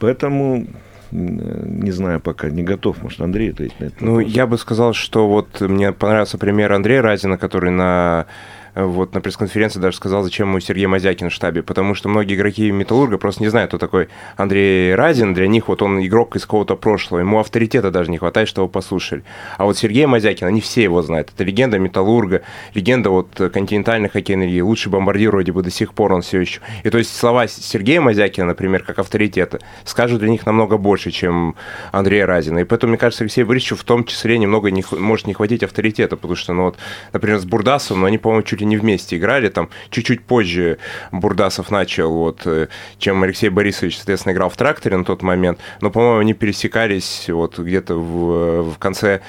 Поэтому, 0.00 0.66
не 1.10 1.90
знаю 1.92 2.20
пока, 2.20 2.50
не 2.50 2.62
готов, 2.62 3.02
может, 3.02 3.20
Андрей 3.20 3.52
ответить 3.52 3.80
на 3.80 3.84
это. 3.86 4.04
Ну, 4.04 4.20
я 4.20 4.46
бы 4.46 4.58
сказал, 4.58 4.92
что 4.92 5.28
вот 5.28 5.60
мне 5.60 5.92
понравился 5.92 6.36
пример 6.36 6.72
Андрея 6.72 7.00
Разина, 7.00 7.38
который 7.38 7.70
на 7.70 8.26
вот 8.74 9.14
на 9.14 9.20
пресс-конференции 9.20 9.78
даже 9.78 9.96
сказал, 9.96 10.22
зачем 10.22 10.48
ему 10.48 10.60
Сергей 10.60 10.86
Мазякин 10.86 11.30
в 11.30 11.32
штабе, 11.32 11.62
потому 11.62 11.94
что 11.94 12.08
многие 12.08 12.34
игроки 12.34 12.70
Металлурга 12.70 13.18
просто 13.18 13.42
не 13.42 13.48
знают, 13.48 13.70
кто 13.70 13.78
такой 13.78 14.08
Андрей 14.36 14.94
Разин, 14.94 15.34
для 15.34 15.46
них 15.46 15.68
вот 15.68 15.82
он 15.82 16.04
игрок 16.04 16.36
из 16.36 16.42
какого-то 16.42 16.76
прошлого, 16.76 17.20
ему 17.20 17.38
авторитета 17.38 17.90
даже 17.90 18.10
не 18.10 18.18
хватает, 18.18 18.48
чтобы 18.48 18.68
послушали. 18.68 19.24
А 19.58 19.64
вот 19.64 19.76
Сергей 19.76 20.06
Мазякин, 20.06 20.46
они 20.46 20.60
все 20.60 20.82
его 20.82 21.02
знают, 21.02 21.30
это 21.34 21.44
легенда 21.44 21.78
Металлурга, 21.78 22.42
легенда 22.74 23.10
вот 23.10 23.28
континентальной 23.52 24.08
хоккейной 24.08 24.46
лиги, 24.46 24.60
лучший 24.60 24.90
бомбардир 24.90 25.30
вроде 25.30 25.52
бы 25.52 25.62
до 25.62 25.70
сих 25.70 25.94
пор 25.94 26.12
он 26.12 26.22
все 26.22 26.40
еще. 26.40 26.60
И 26.82 26.90
то 26.90 26.98
есть 26.98 27.16
слова 27.16 27.46
Сергея 27.46 28.00
Мазякина, 28.00 28.46
например, 28.46 28.82
как 28.82 28.98
авторитета, 28.98 29.60
скажут 29.84 30.20
для 30.20 30.30
них 30.30 30.46
намного 30.46 30.78
больше, 30.78 31.10
чем 31.10 31.54
Андрея 31.92 32.26
Разина. 32.26 32.58
И 32.58 32.64
поэтому, 32.64 32.90
мне 32.90 32.98
кажется, 32.98 33.24
Алексею 33.24 33.46
Борисовичу 33.46 33.76
в 33.76 33.84
том 33.84 34.04
числе 34.04 34.38
немного 34.38 34.70
не, 34.70 34.84
может 34.90 35.26
не 35.26 35.34
хватить 35.34 35.62
авторитета, 35.62 36.16
потому 36.16 36.34
что, 36.34 36.52
ну 36.52 36.64
вот, 36.64 36.76
например, 37.12 37.38
с 37.38 37.44
Бурдасовым, 37.44 38.02
ну, 38.02 38.06
они, 38.06 38.18
по-моему, 38.18 38.42
чуть 38.42 38.63
не 38.64 38.76
вместе 38.76 39.16
играли, 39.16 39.48
там 39.48 39.70
чуть-чуть 39.90 40.24
позже 40.24 40.78
Бурдасов 41.12 41.70
начал, 41.70 42.12
вот, 42.12 42.42
э, 42.46 42.68
чем 42.98 43.22
Алексей 43.22 43.48
Борисович, 43.48 43.96
соответственно, 43.96 44.32
играл 44.32 44.48
в 44.48 44.56
тракторе 44.56 44.96
на 44.96 45.04
тот 45.04 45.22
момент, 45.22 45.58
но, 45.80 45.90
по-моему, 45.90 46.18
они 46.18 46.34
пересекались 46.34 47.28
вот 47.28 47.58
где-то 47.58 47.94
в, 47.94 48.72
в 48.72 48.78
конце, 48.78 49.20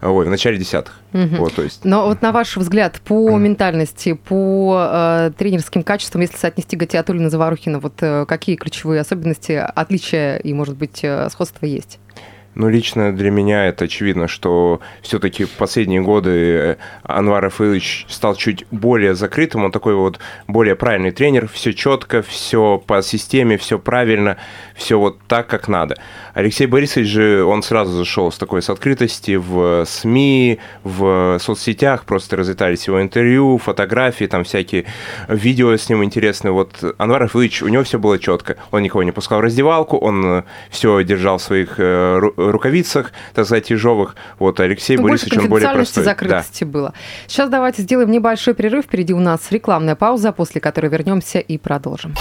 ой, 0.00 0.26
в 0.26 0.30
начале 0.30 0.58
десятых. 0.58 0.94
Вот, 1.12 1.54
то 1.54 1.62
есть 1.62 1.84
Но 1.84 2.06
вот 2.06 2.22
на 2.22 2.32
ваш 2.32 2.56
взгляд, 2.56 3.00
по 3.04 3.36
ментальности, 3.36 4.14
по 4.14 4.88
э, 4.90 5.30
тренерским 5.36 5.82
качествам, 5.82 6.22
если 6.22 6.36
соотнести 6.36 6.76
Гатиатулина 6.76 7.28
Заварухина, 7.28 7.80
вот 7.80 7.94
э, 8.00 8.24
какие 8.26 8.56
ключевые 8.56 9.00
особенности, 9.00 9.52
отличия 9.52 10.36
и, 10.36 10.52
может 10.54 10.76
быть, 10.76 11.00
э, 11.02 11.28
сходства 11.30 11.66
есть? 11.66 11.98
Ну, 12.54 12.68
лично 12.68 13.16
для 13.16 13.30
меня 13.30 13.66
это 13.66 13.86
очевидно, 13.86 14.28
что 14.28 14.80
все-таки 15.00 15.44
в 15.44 15.50
последние 15.52 16.02
годы 16.02 16.30
э, 16.30 16.76
Анвар 17.02 17.44
Рафаилович 17.44 18.04
стал 18.10 18.34
чуть 18.34 18.66
более 18.70 19.14
закрытым, 19.14 19.64
он 19.64 19.72
такой 19.72 19.94
вот 19.94 20.18
более 20.48 20.76
правильный 20.76 21.12
тренер, 21.12 21.48
все 21.48 21.72
четко, 21.72 22.20
все 22.20 22.76
по 22.86 23.00
системе, 23.02 23.56
все 23.56 23.78
правильно, 23.78 24.36
все 24.74 24.98
вот 24.98 25.18
так, 25.28 25.46
как 25.46 25.66
надо. 25.66 25.96
Алексей 26.34 26.66
Борисович 26.66 27.08
же, 27.08 27.44
он 27.44 27.62
сразу 27.62 27.92
зашел 27.92 28.32
с 28.32 28.38
такой 28.38 28.62
с 28.62 28.70
открытости 28.70 29.36
в 29.36 29.84
СМИ, 29.86 30.58
в 30.82 31.38
соцсетях, 31.40 32.04
просто 32.04 32.36
разлетались 32.36 32.86
его 32.86 33.02
интервью, 33.02 33.58
фотографии, 33.58 34.24
там 34.24 34.44
всякие 34.44 34.86
видео 35.28 35.76
с 35.76 35.88
ним 35.88 36.02
интересные. 36.04 36.52
Вот 36.52 36.82
Анвар 36.98 37.22
Рафаилович, 37.22 37.62
у 37.62 37.68
него 37.68 37.84
все 37.84 37.98
было 37.98 38.18
четко. 38.18 38.56
Он 38.70 38.82
никого 38.82 39.02
не 39.02 39.12
пускал 39.12 39.38
в 39.38 39.42
раздевалку, 39.42 39.96
он 39.98 40.44
все 40.70 41.02
держал 41.04 41.38
в 41.38 41.42
своих 41.42 41.78
э, 41.78 42.18
ру- 42.18 42.34
рукавицах, 42.36 43.12
так 43.34 43.44
сказать, 43.44 43.70
ежовых. 43.70 44.16
Вот 44.38 44.58
Алексей 44.60 44.96
Ну, 44.96 45.02
Борисович, 45.04 45.38
он 45.38 45.48
более 45.48 45.68
простой. 45.70 46.04
Да. 46.04 46.10
закрытости 46.10 46.64
было. 46.64 46.94
Сейчас 47.26 47.50
давайте 47.50 47.82
сделаем 47.82 48.10
небольшой 48.10 48.54
перерыв. 48.54 48.84
Впереди 48.86 49.12
у 49.12 49.20
нас 49.20 49.40
рекламная 49.50 49.96
пауза, 49.96 50.32
после 50.32 50.60
которой 50.60 50.88
вернемся 50.88 51.38
и 51.38 51.58
продолжим. 51.58 52.14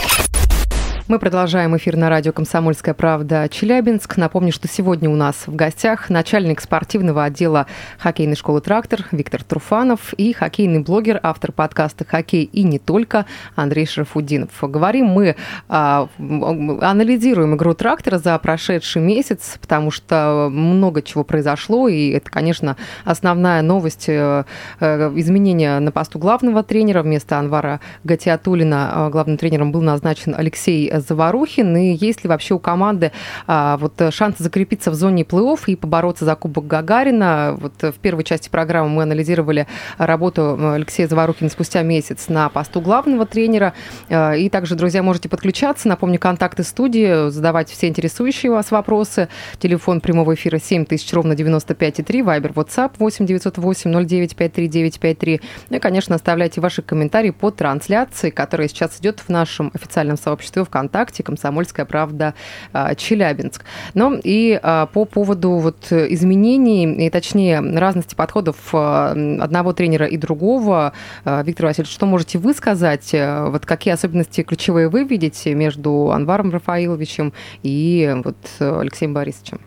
Мы 1.12 1.20
продолжаем 1.20 1.76
эфир 1.76 1.98
на 1.98 2.10
радио 2.10 2.32
«Комсомольская 2.32 2.94
правда» 2.94 3.50
Челябинск. 3.50 4.16
Напомню, 4.16 4.54
что 4.54 4.70
сегодня 4.70 5.10
у 5.10 5.16
нас 5.18 5.46
в 5.46 5.54
гостях 5.54 6.10
начальник 6.10 6.62
спортивного 6.62 7.26
отдела 7.26 7.68
хоккейной 8.00 8.38
школы 8.38 8.62
«Трактор» 8.62 9.04
Виктор 9.12 9.44
Труфанов 9.44 10.14
и 10.14 10.32
хоккейный 10.32 10.80
блогер, 10.80 11.20
автор 11.22 11.52
подкаста 11.52 12.06
«Хоккей 12.06 12.46
и 12.46 12.64
не 12.64 12.80
только» 12.80 13.26
Андрей 13.58 13.86
Шарафудинов. 13.88 14.52
Говорим 14.62 15.08
мы, 15.08 15.36
а, 15.68 16.08
анализируем 16.18 17.58
игру 17.58 17.74
«Трактора» 17.74 18.18
за 18.18 18.40
прошедший 18.40 19.02
месяц, 19.02 19.58
потому 19.60 19.92
что 19.92 20.48
много 20.50 21.02
чего 21.02 21.26
произошло, 21.26 21.90
и 21.90 22.12
это, 22.12 22.32
конечно, 22.32 22.78
основная 23.04 23.62
новость 23.62 24.08
э, 24.08 24.46
э, 24.80 25.12
изменения 25.18 25.78
на 25.82 25.92
посту 25.92 26.20
главного 26.20 26.64
тренера. 26.64 27.04
Вместо 27.04 27.38
Анвара 27.38 27.82
Гатиатулина 28.06 28.92
э, 28.94 29.10
главным 29.10 29.36
тренером 29.36 29.74
был 29.74 29.82
назначен 29.82 30.34
Алексей 30.38 31.01
Заварухин. 31.02 31.76
И 31.78 31.94
есть 31.94 32.24
ли 32.24 32.30
вообще 32.30 32.54
у 32.54 32.60
команды 32.60 33.12
а, 33.48 33.78
вот 33.78 33.94
шансы 34.12 34.44
закрепиться 34.44 34.92
в 34.92 34.96
зоне 34.96 35.24
плей-офф 35.24 35.60
и 35.68 35.76
побороться 35.76 36.26
за 36.26 36.36
Кубок 36.36 36.68
Гагарина? 36.68 37.58
Вот 37.60 37.74
э, 37.82 37.92
в 37.92 37.96
первой 37.96 38.24
части 38.24 38.50
программы 38.50 38.90
мы 38.90 39.04
анализировали 39.04 39.68
работу 39.98 40.74
Алексея 40.74 41.08
Заварухина 41.08 41.50
спустя 41.50 41.82
месяц 41.82 42.28
на 42.30 42.50
посту 42.50 42.82
главного 42.82 43.26
тренера. 43.26 43.74
Э, 44.10 44.38
И 44.38 44.50
также, 44.50 44.76
друзья, 44.76 45.04
можете 45.04 45.30
подключаться. 45.30 45.88
Напомню, 45.88 46.20
контакты 46.20 46.64
студии, 46.64 47.30
задавать 47.30 47.70
все 47.70 47.88
интересующие 47.88 48.52
вас 48.52 48.72
вопросы. 48.72 49.28
Телефон 49.60 50.02
прямого 50.02 50.36
эфира 50.36 50.60
7000, 50.60 51.14
ровно 51.14 51.34
95,3. 51.34 52.24
Вайбер, 52.24 52.52
WhatsApp 52.52 52.92
8 53.00 53.26
908 53.26 54.06
09 54.06 54.36
53 54.36 54.68
953. 54.68 55.42
Ну 55.70 55.78
и, 55.78 55.80
конечно, 55.80 56.16
оставляйте 56.16 56.62
ваши 56.62 56.82
комментарии 56.82 57.32
по 57.32 57.52
трансляции, 57.52 58.30
которая 58.30 58.68
сейчас 58.68 59.00
идет 59.00 59.20
в 59.20 59.30
нашем 59.30 59.72
официальном 59.74 60.18
сообществе 60.18 60.64
ВКонтакте 60.64 60.91
«Комсомольская 61.24 61.86
правда 61.86 62.34
а, 62.74 62.96
Челябинск». 62.96 63.64
Ну 63.94 64.20
и 64.24 64.60
а, 64.62 64.86
по 64.88 65.06
поводу 65.06 65.52
вот 65.52 65.92
изменений, 65.92 67.08
и 67.08 67.10
точнее 67.10 67.60
разности 67.60 68.16
подходов 68.16 68.58
а, 68.74 69.12
одного 69.12 69.74
тренера 69.74 70.06
и 70.06 70.18
другого, 70.18 70.94
Виктор 71.26 71.68
Васильевич, 71.68 71.94
что 71.94 72.06
можете 72.06 72.38
вы 72.38 72.54
сказать? 72.54 73.14
Вот 73.14 73.66
какие 73.66 73.94
особенности 73.94 74.44
ключевые 74.44 74.90
вы 74.90 75.04
видите 75.04 75.54
между 75.54 76.12
Анваром 76.12 76.52
Рафаиловичем 76.52 77.34
и 77.64 78.16
вот 78.24 78.38
Алексеем 78.60 79.14
Борисовичем? 79.14 79.62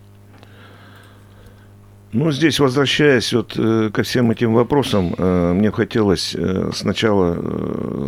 Ну, 2.14 2.30
здесь, 2.30 2.60
возвращаясь 2.60 3.32
вот 3.32 3.54
э, 3.58 3.90
ко 3.92 4.04
всем 4.04 4.30
этим 4.30 4.54
вопросам, 4.54 5.16
э, 5.18 5.52
мне 5.52 5.72
хотелось 5.72 6.36
э, 6.38 6.70
сначала 6.72 7.36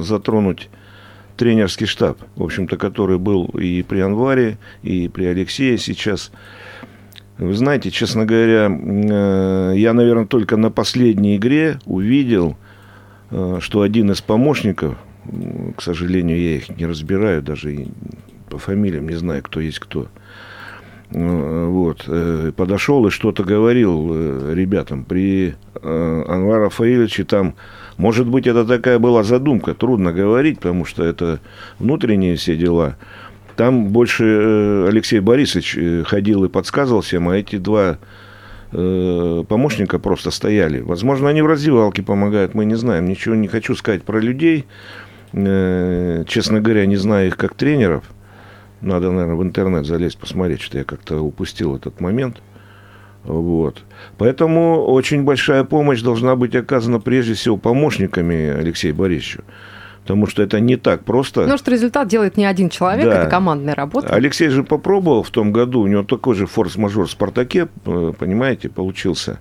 затронуть 0.04 0.68
тренерский 1.36 1.86
штаб, 1.86 2.18
в 2.36 2.42
общем-то, 2.42 2.76
который 2.76 3.18
был 3.18 3.46
и 3.46 3.82
при 3.82 4.00
Анваре, 4.00 4.58
и 4.82 5.08
при 5.08 5.26
Алексее 5.26 5.78
сейчас. 5.78 6.32
Вы 7.38 7.54
знаете, 7.54 7.90
честно 7.90 8.24
говоря, 8.24 8.70
э, 8.70 9.74
я, 9.76 9.92
наверное, 9.92 10.26
только 10.26 10.56
на 10.56 10.70
последней 10.70 11.36
игре 11.36 11.78
увидел, 11.84 12.56
э, 13.30 13.58
что 13.60 13.82
один 13.82 14.10
из 14.10 14.22
помощников, 14.22 14.96
к 15.76 15.82
сожалению, 15.82 16.40
я 16.40 16.56
их 16.56 16.68
не 16.70 16.86
разбираю, 16.86 17.42
даже 17.42 17.88
по 18.48 18.58
фамилиям 18.58 19.08
не 19.08 19.16
знаю, 19.16 19.42
кто 19.42 19.60
есть 19.60 19.80
кто, 19.80 20.08
вот, 21.10 22.04
э, 22.08 22.52
подошел 22.56 23.06
и 23.06 23.10
что-то 23.10 23.44
говорил 23.44 24.10
э, 24.12 24.54
ребятам. 24.54 25.04
При 25.04 25.54
э, 25.74 26.24
Анваре 26.28 26.64
Рафаиловиче 26.64 27.24
там, 27.24 27.54
может 27.96 28.26
быть, 28.26 28.46
это 28.46 28.64
такая 28.64 28.98
была 28.98 29.22
задумка, 29.22 29.74
трудно 29.74 30.12
говорить, 30.12 30.56
потому 30.56 30.84
что 30.84 31.04
это 31.04 31.40
внутренние 31.78 32.36
все 32.36 32.56
дела. 32.56 32.96
Там 33.54 33.86
больше 33.88 34.24
э, 34.24 34.88
Алексей 34.88 35.20
Борисович 35.20 35.76
э, 35.76 36.02
ходил 36.04 36.44
и 36.44 36.48
подсказывал 36.48 37.02
всем, 37.02 37.28
а 37.28 37.36
эти 37.36 37.56
два 37.56 37.98
э, 38.72 39.44
помощника 39.48 39.98
просто 40.00 40.32
стояли. 40.32 40.80
Возможно, 40.80 41.28
они 41.28 41.40
в 41.40 41.46
раздевалке 41.46 42.02
помогают, 42.02 42.54
мы 42.54 42.64
не 42.64 42.74
знаем. 42.74 43.06
Ничего 43.06 43.34
не 43.36 43.48
хочу 43.48 43.76
сказать 43.76 44.02
про 44.02 44.18
людей. 44.18 44.66
Э, 45.32 46.24
Честно 46.26 46.60
говоря, 46.60 46.84
не 46.84 46.96
знаю 46.96 47.28
их 47.28 47.36
как 47.36 47.54
тренеров. 47.54 48.04
Надо, 48.80 49.10
наверное, 49.10 49.36
в 49.36 49.42
интернет 49.42 49.86
залезть, 49.86 50.18
посмотреть, 50.18 50.60
что 50.60 50.78
я 50.78 50.84
как-то 50.84 51.20
упустил 51.20 51.76
этот 51.76 52.00
момент. 52.00 52.42
Вот. 53.24 53.82
Поэтому 54.18 54.84
очень 54.84 55.24
большая 55.24 55.64
помощь 55.64 56.00
должна 56.02 56.36
быть 56.36 56.54
оказана 56.54 57.00
прежде 57.00 57.34
всего 57.34 57.56
помощниками 57.56 58.50
Алексею 58.50 58.94
Борисовичу. 58.94 59.42
Потому 60.02 60.28
что 60.28 60.44
это 60.44 60.60
не 60.60 60.76
так 60.76 61.02
просто. 61.04 61.46
Ну, 61.46 61.58
что 61.58 61.72
результат 61.72 62.06
делает 62.06 62.36
не 62.36 62.44
один 62.44 62.70
человек, 62.70 63.06
Да. 63.06 63.22
это 63.22 63.30
командная 63.30 63.74
работа. 63.74 64.14
Алексей 64.14 64.48
же 64.50 64.62
попробовал 64.62 65.24
в 65.24 65.30
том 65.30 65.50
году, 65.50 65.80
у 65.80 65.88
него 65.88 66.04
такой 66.04 66.36
же 66.36 66.46
форс-мажор 66.46 67.08
в 67.08 67.10
«Спартаке», 67.10 67.66
э, 67.84 68.12
понимаете, 68.16 68.68
получился. 68.68 69.40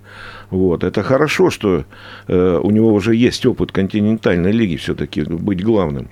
Вот. 0.50 0.84
Это 0.84 1.04
хорошо, 1.04 1.52
что 1.52 1.86
э, 2.28 2.60
у 2.64 2.72
него 2.72 2.92
уже 2.92 3.14
есть 3.14 3.46
опыт 3.46 3.72
континентальной 3.72 4.52
лиги 4.52 4.78
все-таки 4.78 5.22
быть 5.22 5.64
главным. 5.64 6.08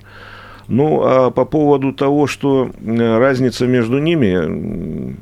Ну, 0.68 1.02
а 1.04 1.30
по 1.30 1.44
поводу 1.44 1.92
того, 1.92 2.26
что 2.26 2.70
э, 2.80 3.18
разница 3.18 3.66
между 3.66 3.98
ними, 3.98 5.16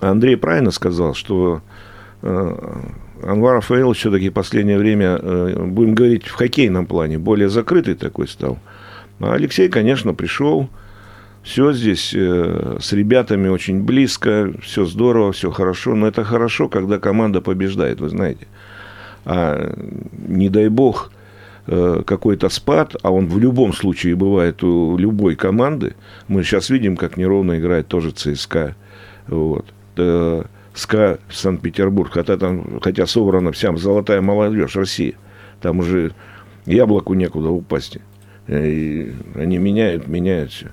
Андрей 0.00 0.36
правильно 0.36 0.70
сказал, 0.70 1.14
что 1.14 1.62
э, 2.22 2.56
Анвар 3.22 3.56
Рафаэлович 3.56 3.98
все-таки 3.98 4.28
в 4.28 4.34
последнее 4.34 4.78
время, 4.78 5.18
э, 5.20 5.64
будем 5.66 5.94
говорить, 5.94 6.26
в 6.26 6.34
хоккейном 6.34 6.86
плане 6.86 7.18
более 7.18 7.48
закрытый 7.48 7.94
такой 7.94 8.28
стал. 8.28 8.58
А 9.18 9.32
Алексей, 9.32 9.68
конечно, 9.68 10.12
пришел, 10.12 10.68
все 11.42 11.72
здесь 11.72 12.10
с 12.10 12.92
ребятами 12.92 13.48
очень 13.48 13.82
близко, 13.82 14.52
все 14.62 14.84
здорово, 14.84 15.32
все 15.32 15.50
хорошо. 15.50 15.94
Но 15.94 16.06
это 16.06 16.22
хорошо, 16.22 16.68
когда 16.68 16.98
команда 16.98 17.40
побеждает, 17.40 18.00
вы 18.00 18.10
знаете. 18.10 18.46
А 19.24 19.74
не 20.28 20.50
дай 20.50 20.68
бог 20.68 21.10
какой-то 22.04 22.48
спад, 22.48 22.96
а 23.02 23.12
он 23.12 23.28
в 23.28 23.38
любом 23.38 23.72
случае 23.72 24.16
бывает 24.16 24.62
у 24.64 24.96
любой 24.96 25.36
команды. 25.36 25.94
Мы 26.26 26.42
сейчас 26.42 26.68
видим, 26.68 26.96
как 26.96 27.16
неровно 27.16 27.58
играет 27.58 27.86
тоже 27.86 28.10
ЦСКА. 28.10 28.74
Вот. 29.28 29.66
Э, 29.96 30.42
СКА 30.74 31.18
Санкт-Петербург, 31.30 32.10
хотя 32.12 32.36
там, 32.36 32.80
хотя 32.80 33.06
собрана 33.06 33.52
вся 33.52 33.74
золотая 33.76 34.20
молодежь 34.20 34.74
России. 34.74 35.14
Там 35.60 35.78
уже 35.78 36.12
яблоку 36.66 37.14
некуда 37.14 37.50
упасть. 37.50 37.98
Э, 38.48 38.66
И 38.66 39.12
они 39.36 39.58
меняют, 39.58 40.08
меняют 40.08 40.50
все. 40.50 40.72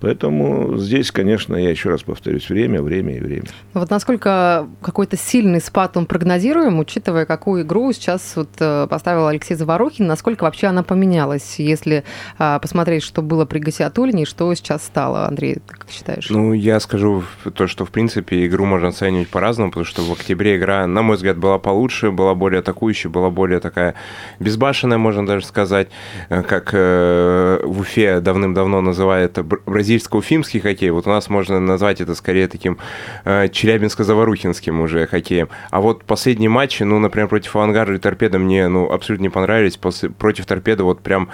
Поэтому 0.00 0.76
здесь, 0.76 1.10
конечно, 1.10 1.56
я 1.56 1.70
еще 1.70 1.90
раз 1.90 2.02
повторюсь, 2.02 2.48
время, 2.48 2.82
время 2.82 3.16
и 3.16 3.20
время. 3.20 3.46
Вот 3.74 3.90
насколько 3.90 4.68
какой-то 4.80 5.16
сильный 5.16 5.60
спад 5.60 5.96
он 5.96 6.06
прогнозируем, 6.06 6.78
учитывая, 6.78 7.26
какую 7.26 7.62
игру 7.62 7.92
сейчас 7.92 8.34
вот 8.36 8.48
э, 8.60 8.86
поставил 8.88 9.26
Алексей 9.26 9.54
Заворухин, 9.54 10.06
насколько 10.06 10.44
вообще 10.44 10.68
она 10.68 10.82
поменялась, 10.82 11.56
если 11.58 12.04
а, 12.38 12.58
посмотреть, 12.58 13.02
что 13.02 13.22
было 13.22 13.44
при 13.44 13.58
Гасиатулине 13.58 14.22
и 14.22 14.26
что 14.26 14.52
сейчас 14.54 14.84
стало, 14.84 15.26
Андрей, 15.26 15.54
ты 15.54 15.74
как 15.74 15.90
считаешь? 15.90 16.30
Ну, 16.30 16.52
я 16.52 16.78
скажу 16.80 17.24
то, 17.54 17.66
что, 17.66 17.84
в 17.84 17.90
принципе, 17.90 18.46
игру 18.46 18.66
можно 18.66 18.88
оценивать 18.88 19.28
по-разному, 19.28 19.70
потому 19.70 19.84
что 19.84 20.02
в 20.02 20.12
октябре 20.12 20.56
игра, 20.56 20.86
на 20.86 21.02
мой 21.02 21.16
взгляд, 21.16 21.38
была 21.38 21.58
получше, 21.58 22.10
была 22.10 22.34
более 22.34 22.60
атакующая, 22.60 23.10
была 23.10 23.30
более 23.30 23.60
такая 23.60 23.94
безбашенная, 24.38 24.98
можно 24.98 25.26
даже 25.26 25.44
сказать, 25.44 25.88
э, 26.28 26.42
как 26.42 26.70
э, 26.72 27.60
в 27.64 27.80
Уфе 27.80 28.20
давным-давно 28.20 28.80
называют 28.80 29.28
это 29.28 29.42
бр- 29.42 29.62
бразильско-уфимский 29.88 30.60
хоккей. 30.60 30.90
Вот 30.90 31.06
у 31.06 31.10
нас 31.10 31.30
можно 31.30 31.60
назвать 31.60 32.00
это 32.00 32.14
скорее 32.14 32.48
таким 32.48 32.78
э, 33.24 33.48
челябинско-заварухинским 33.48 34.80
уже 34.80 35.06
хоккеем. 35.06 35.48
А 35.70 35.80
вот 35.80 36.04
последние 36.04 36.50
матчи, 36.50 36.82
ну, 36.82 36.98
например, 36.98 37.28
против 37.28 37.56
Авангарда 37.56 37.94
и 37.94 37.98
Торпеда 37.98 38.38
мне, 38.38 38.68
ну, 38.68 38.90
абсолютно 38.90 39.24
не 39.24 39.28
понравились. 39.30 39.76
После, 39.76 40.10
против 40.10 40.46
Торпеда 40.46 40.84
вот 40.84 41.00
прям 41.00 41.30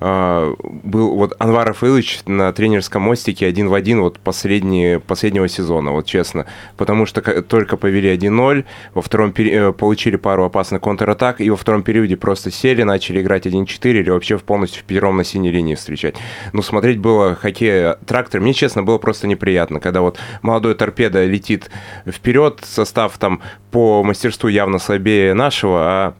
э, 0.00 0.54
был 0.84 1.16
вот 1.16 1.34
Анвар 1.38 1.68
Рафаилович 1.68 2.20
на 2.26 2.52
тренерском 2.52 3.02
мостике 3.02 3.46
один 3.46 3.68
в 3.68 3.74
один 3.74 4.00
вот 4.00 4.18
последние, 4.18 5.00
последнего 5.00 5.48
сезона, 5.48 5.90
вот 5.90 6.06
честно. 6.06 6.46
Потому 6.76 7.06
что 7.06 7.20
только 7.42 7.76
повели 7.76 8.14
1-0, 8.14 8.64
во 8.94 9.02
втором 9.02 9.32
пере- 9.32 9.52
э, 9.52 9.72
получили 9.72 10.16
пару 10.16 10.44
опасных 10.44 10.80
контратак, 10.80 11.40
и 11.40 11.50
во 11.50 11.56
втором 11.56 11.82
периоде 11.82 12.16
просто 12.16 12.50
сели, 12.50 12.84
начали 12.84 13.20
играть 13.20 13.46
1-4 13.46 14.00
или 14.00 14.10
вообще 14.10 14.38
в 14.38 14.44
полностью 14.44 14.82
в 14.82 14.84
пятером 14.84 15.16
на 15.16 15.24
синей 15.24 15.50
линии 15.50 15.74
встречать. 15.74 16.14
Ну, 16.52 16.62
смотреть 16.62 16.98
было 16.98 17.34
хоккей 17.34 17.95
трактор. 18.06 18.40
Мне, 18.40 18.52
честно, 18.52 18.82
было 18.82 18.98
просто 18.98 19.26
неприятно, 19.26 19.80
когда 19.80 20.00
вот 20.00 20.18
молодой 20.42 20.74
торпеда 20.74 21.24
летит 21.24 21.70
вперед, 22.06 22.60
состав 22.62 23.16
там 23.18 23.40
по 23.70 24.02
мастерству 24.02 24.48
явно 24.48 24.78
слабее 24.78 25.34
нашего, 25.34 25.78
а 25.80 26.14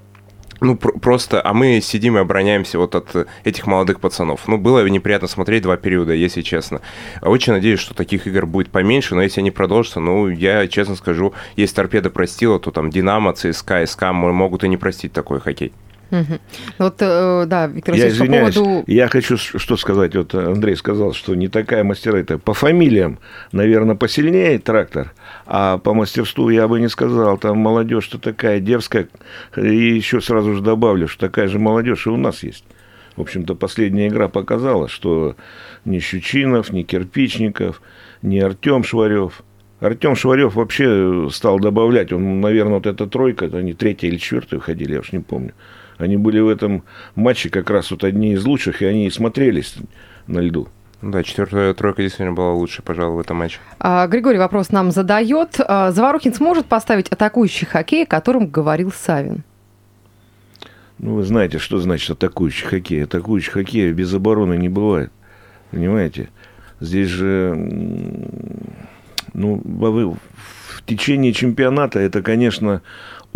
ну, 0.61 0.77
пр- 0.77 0.99
просто, 0.99 1.43
а 1.45 1.53
мы 1.53 1.81
сидим 1.83 2.17
и 2.17 2.21
обороняемся 2.21 2.79
вот 2.79 2.95
от 2.95 3.29
этих 3.45 3.67
молодых 3.67 4.01
пацанов. 4.01 4.49
Ну, 4.49 4.57
было 4.57 4.87
неприятно 4.89 5.29
смотреть 5.29 5.63
два 5.63 5.77
периода, 5.77 6.13
если 6.13 6.41
честно. 6.41 6.81
Очень 7.21 7.53
надеюсь, 7.53 7.81
что 7.81 7.95
таких 7.95 8.27
игр 8.27 8.47
будет 8.47 8.71
поменьше, 8.71 9.15
но 9.15 9.23
если 9.23 9.41
они 9.41 9.51
продолжатся, 9.51 10.01
ну, 10.01 10.29
я 10.29 10.67
честно 10.67 10.97
скажу, 10.97 11.35
если 11.57 11.75
торпеда 11.75 12.11
простила, 12.11 12.59
то 12.59 12.71
там 12.71 12.91
Динамо, 12.91 13.35
ЦСКА, 13.35 13.85
СКА 13.87 14.13
мо- 14.13 14.33
могут 14.33 14.65
и 14.65 14.69
не 14.69 14.77
простить 14.79 15.13
такой 15.13 15.41
хоккей. 15.41 15.73
Мгм. 16.11 16.41
Вот, 16.79 16.97
э, 17.01 17.45
да, 17.47 17.67
Виктор 17.67 17.95
Я 17.95 18.05
Васильевич, 18.05 18.19
по 18.19 18.25
извиняюсь, 18.25 18.55
поводу... 18.55 18.85
я 18.87 19.09
хочу 19.09 19.37
что 19.37 19.77
сказать. 19.77 20.15
Вот 20.15 20.35
Андрей 20.35 20.77
сказал, 20.77 21.13
что 21.13 21.35
не 21.35 21.49
такая 21.49 21.83
мастера. 21.83 22.19
Это 22.19 22.39
по 22.39 22.55
фамилиям, 22.55 23.19
наверное, 23.53 23.97
посильнее 23.97 24.59
трактор, 24.59 25.13
а 25.47 25.79
по 25.79 25.95
мастерству 25.95 26.49
я 26.49 26.69
бы 26.69 26.81
не 26.81 26.89
сказал. 26.89 27.39
Там 27.39 27.59
молодежь-то 27.59 28.19
такая 28.19 28.61
дерзкая. 28.61 29.09
И 29.57 29.95
еще 29.97 30.21
сразу 30.21 30.55
же 30.55 30.63
добавлю, 30.63 31.09
что 31.09 31.27
такая 31.27 31.49
же 31.49 31.59
молодежь 31.59 32.07
и 32.07 32.11
у 32.11 32.17
нас 32.17 32.43
есть. 32.43 32.65
В 33.17 33.23
общем-то, 33.23 33.55
последняя 33.55 34.09
игра 34.09 34.29
показала, 34.29 34.89
что 34.89 35.37
ни 35.85 35.99
Щучинов, 35.99 36.71
ни 36.71 36.83
Кирпичников, 36.83 37.81
ни 38.23 38.39
Артем 38.39 38.85
Шварев. 38.85 39.43
Артем 39.81 40.17
Шварев 40.17 40.55
вообще 40.55 41.29
стал 41.33 41.59
добавлять. 41.59 42.13
Он, 42.13 42.41
наверное, 42.41 42.75
вот 42.75 42.87
эта 42.87 43.07
тройка, 43.07 43.47
это 43.47 43.59
они 43.59 43.73
третья 43.73 44.09
или 44.09 44.19
четвертая 44.19 44.61
выходили, 44.61 44.95
я 44.95 45.01
уж 45.01 45.13
не 45.13 45.21
помню. 45.21 45.53
Они 45.99 46.17
были 46.17 46.41
в 46.41 46.49
этом 46.49 46.85
матче 47.15 47.49
как 47.49 47.71
раз 47.71 47.91
вот 47.91 48.05
одни 48.05 48.33
из 48.33 48.45
лучших, 48.45 48.83
и 48.83 48.85
они 48.85 49.11
смотрелись 49.11 49.77
на 50.27 50.41
льду. 50.41 50.69
Да, 51.03 51.23
четвертая 51.23 51.75
тройка 51.75 52.03
действительно 52.03 52.33
была 52.33 52.53
лучше, 52.53 52.83
пожалуй, 52.83 53.17
в 53.17 53.21
этом 53.21 53.37
матче. 53.37 53.59
А, 53.79 54.07
Григорий 54.07 54.39
вопрос 54.39 54.71
нам 54.71 54.91
задает. 54.91 55.61
А, 55.61 55.93
Заворухин 55.93 56.35
сможет 56.35 56.67
поставить 56.67 57.09
атакующий 57.09 57.67
хоккей, 57.67 58.05
о 58.05 58.07
котором 58.07 58.49
говорил 58.49 58.91
Савин? 58.91 59.45
Ну, 60.99 61.15
вы 61.15 61.25
знаете, 61.25 61.59
что 61.59 61.79
значит 61.79 62.11
атакующий 62.11 62.67
хоккей. 62.67 63.05
Атакующий 63.05 63.53
хоккей 63.53 63.93
без 63.93 64.13
обороны 64.15 64.57
не 64.57 64.71
бывает. 64.71 65.13
Понимаете? 65.71 66.31
Здесь 66.81 67.09
же, 67.09 67.55
ну, 69.35 69.63
в 69.65 70.83
течение 70.87 71.33
чемпионата 71.33 71.99
это, 71.99 72.23
конечно, 72.23 72.83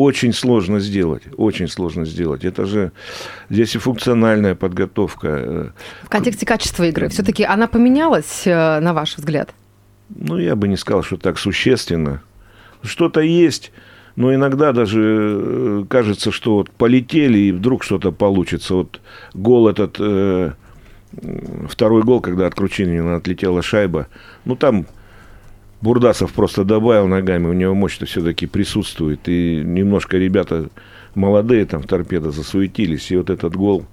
очень 0.00 0.32
сложно 0.32 0.80
сделать. 0.80 1.22
Очень 1.36 1.68
сложно 1.68 2.04
сделать. 2.04 2.44
Это 2.44 2.64
же 2.64 2.92
здесь 3.50 3.74
и 3.74 3.78
функциональная 3.78 4.54
подготовка. 4.54 5.28
э, 5.28 5.68
В 6.04 6.08
контексте 6.08 6.46
качества 6.46 6.84
игры. 6.84 7.08
Все-таки 7.08 7.44
она 7.44 7.66
поменялась, 7.66 8.42
э, 8.46 8.80
на 8.80 8.92
ваш 8.94 9.16
взгляд? 9.16 9.54
Ну, 10.08 10.38
я 10.38 10.56
бы 10.56 10.68
не 10.68 10.76
сказал, 10.76 11.02
что 11.02 11.16
так 11.16 11.38
существенно. 11.38 12.22
Что-то 12.82 13.20
есть, 13.20 13.72
но 14.16 14.34
иногда 14.34 14.72
даже 14.72 15.00
э, 15.02 15.84
кажется, 15.88 16.32
что 16.32 16.54
вот 16.56 16.70
полетели, 16.70 17.38
и 17.38 17.52
вдруг 17.52 17.84
что-то 17.84 18.10
получится. 18.10 18.74
Вот 18.74 19.00
гол 19.34 19.68
этот, 19.68 19.96
э, 19.98 20.52
второй 21.68 22.02
гол, 22.02 22.20
когда 22.20 22.46
от 22.46 22.54
Кручинина 22.54 23.16
отлетела 23.16 23.62
шайба, 23.62 24.06
ну, 24.44 24.56
там 24.56 24.86
Бурдасов 25.80 26.32
просто 26.32 26.64
добавил 26.64 27.06
ногами, 27.06 27.46
у 27.46 27.52
него 27.52 27.74
мощь-то 27.74 28.06
все-таки 28.06 28.46
присутствует. 28.46 29.28
И 29.28 29.62
немножко 29.64 30.18
ребята 30.18 30.68
молодые 31.14 31.64
там 31.64 31.82
в 31.82 31.86
торпедо 31.86 32.30
засуетились. 32.30 33.10
И 33.10 33.16
вот 33.16 33.30
этот 33.30 33.56
гол, 33.56 33.86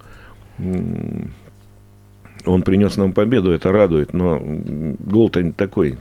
он 2.44 2.62
принес 2.62 2.96
нам 2.96 3.12
победу, 3.12 3.52
это 3.52 3.72
радует. 3.72 4.12
Но 4.12 4.38
гол-то 4.40 5.52
такой, 5.52 5.98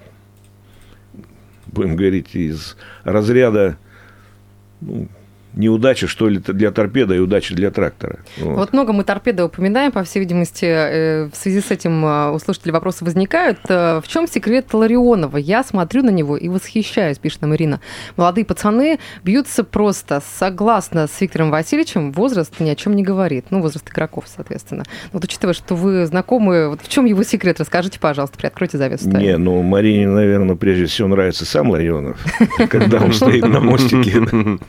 будем 1.67 1.95
говорить, 1.95 2.35
из 2.35 2.75
разряда 3.03 3.77
ну, 4.81 5.07
неудачи, 5.57 6.07
что 6.07 6.29
ли, 6.29 6.39
для 6.39 6.71
торпеда 6.71 7.15
и 7.15 7.19
удачи 7.19 7.53
для 7.53 7.71
трактора. 7.71 8.19
Вот. 8.37 8.57
Вот 8.57 8.73
много 8.73 8.93
мы 8.93 9.03
торпеды 9.03 9.43
упоминаем, 9.43 9.91
по 9.91 10.03
всей 10.03 10.19
видимости, 10.19 10.65
э, 10.65 11.29
в 11.31 11.35
связи 11.35 11.61
с 11.61 11.71
этим 11.71 12.05
э, 12.05 12.31
у 12.31 12.39
слушателей 12.39 12.71
вопросы 12.73 13.03
возникают. 13.03 13.59
Э, 13.69 13.99
В 14.03 14.07
чем 14.07 14.27
секрет 14.27 14.73
Ларионова? 14.73 15.37
Я 15.37 15.63
смотрю 15.63 16.03
на 16.03 16.09
него 16.09 16.37
и 16.37 16.47
восхищаюсь, 16.49 17.17
пишет 17.17 17.41
нам 17.41 17.55
Ирина. 17.55 17.81
Молодые 18.15 18.45
пацаны 18.45 18.99
бьются 19.23 19.63
просто. 19.63 20.21
Согласно 20.39 21.07
с 21.07 21.19
Виктором 21.21 21.49
Васильевичем, 21.51 22.11
возраст 22.11 22.53
ни 22.59 22.69
о 22.69 22.75
чем 22.75 22.95
не 22.95 23.03
говорит. 23.03 23.45
Ну, 23.49 23.61
возраст 23.61 23.89
игроков, 23.89 24.25
соответственно. 24.27 24.83
Вот 25.11 25.23
учитывая, 25.23 25.53
что 25.53 25.75
вы 25.75 26.05
знакомы, 26.05 26.69
вот 26.69 26.81
в 26.81 26.87
чем 26.89 27.05
его 27.05 27.23
секрет? 27.23 27.59
Расскажите, 27.59 27.99
пожалуйста, 27.99 28.37
приоткройте 28.37 28.77
завесу. 28.77 29.09
тайны. 29.09 29.25
Не, 29.25 29.37
ну 29.37 29.61
Марине, 29.63 30.07
наверное, 30.07 30.55
прежде 30.55 30.85
всего 30.85 31.07
нравится 31.07 31.45
сам 31.45 31.69
Ларионов, 31.71 32.17
когда 32.69 32.99
он 33.01 33.11
стоит 33.13 33.47
на 33.47 33.59
мостике. 33.59 34.21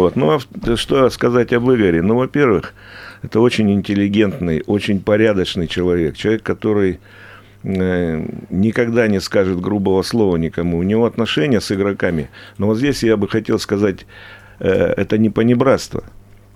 Вот. 0.00 0.16
Ну, 0.16 0.30
а 0.30 0.76
что 0.76 1.10
сказать 1.10 1.52
об 1.52 1.70
Игоре? 1.70 2.00
Ну, 2.00 2.16
во-первых, 2.16 2.72
это 3.20 3.38
очень 3.38 3.70
интеллигентный, 3.70 4.62
очень 4.66 4.98
порядочный 4.98 5.66
человек. 5.66 6.16
Человек, 6.16 6.42
который 6.42 7.00
э, 7.64 8.26
никогда 8.48 9.08
не 9.08 9.20
скажет 9.20 9.60
грубого 9.60 10.00
слова 10.00 10.38
никому. 10.38 10.78
У 10.78 10.82
него 10.82 11.04
отношения 11.04 11.60
с 11.60 11.70
игроками. 11.70 12.30
Но 12.56 12.68
вот 12.68 12.78
здесь 12.78 13.02
я 13.02 13.18
бы 13.18 13.28
хотел 13.28 13.58
сказать, 13.58 14.06
э, 14.58 14.70
это 14.70 15.18
не 15.18 15.28
понебратство. 15.28 16.02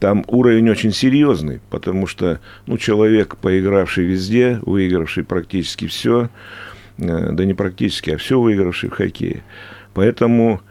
там 0.00 0.24
уровень 0.28 0.70
очень 0.70 0.92
серьезный, 0.92 1.60
потому 1.68 2.06
что 2.06 2.40
ну, 2.66 2.78
человек, 2.78 3.36
поигравший 3.36 4.06
везде, 4.06 4.58
выигравший 4.62 5.22
практически 5.22 5.86
все, 5.86 6.30
э, 6.96 7.28
да 7.32 7.44
не 7.44 7.52
практически, 7.52 8.08
а 8.08 8.16
все 8.16 8.40
выигравший 8.40 8.88
в 8.88 8.94
хоккее. 8.94 9.42
Поэтому 9.92 10.62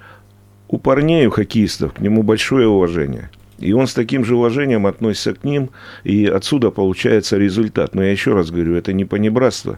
у 0.74 0.80
парней, 0.80 1.28
у 1.28 1.30
хоккеистов, 1.30 1.94
к 1.94 2.00
нему 2.00 2.24
большое 2.24 2.68
уважение. 2.68 3.30
И 3.60 3.74
он 3.74 3.86
с 3.86 3.94
таким 3.94 4.26
же 4.26 4.36
уважением 4.36 4.88
относится 4.88 5.36
к 5.36 5.44
ним, 5.44 5.70
и 6.04 6.26
отсюда 6.26 6.72
получается 6.72 7.38
результат. 7.38 7.94
Но 7.94 8.04
я 8.04 8.10
еще 8.10 8.34
раз 8.34 8.50
говорю, 8.50 8.74
это 8.74 8.92
не 8.92 9.06
понебратство. 9.06 9.78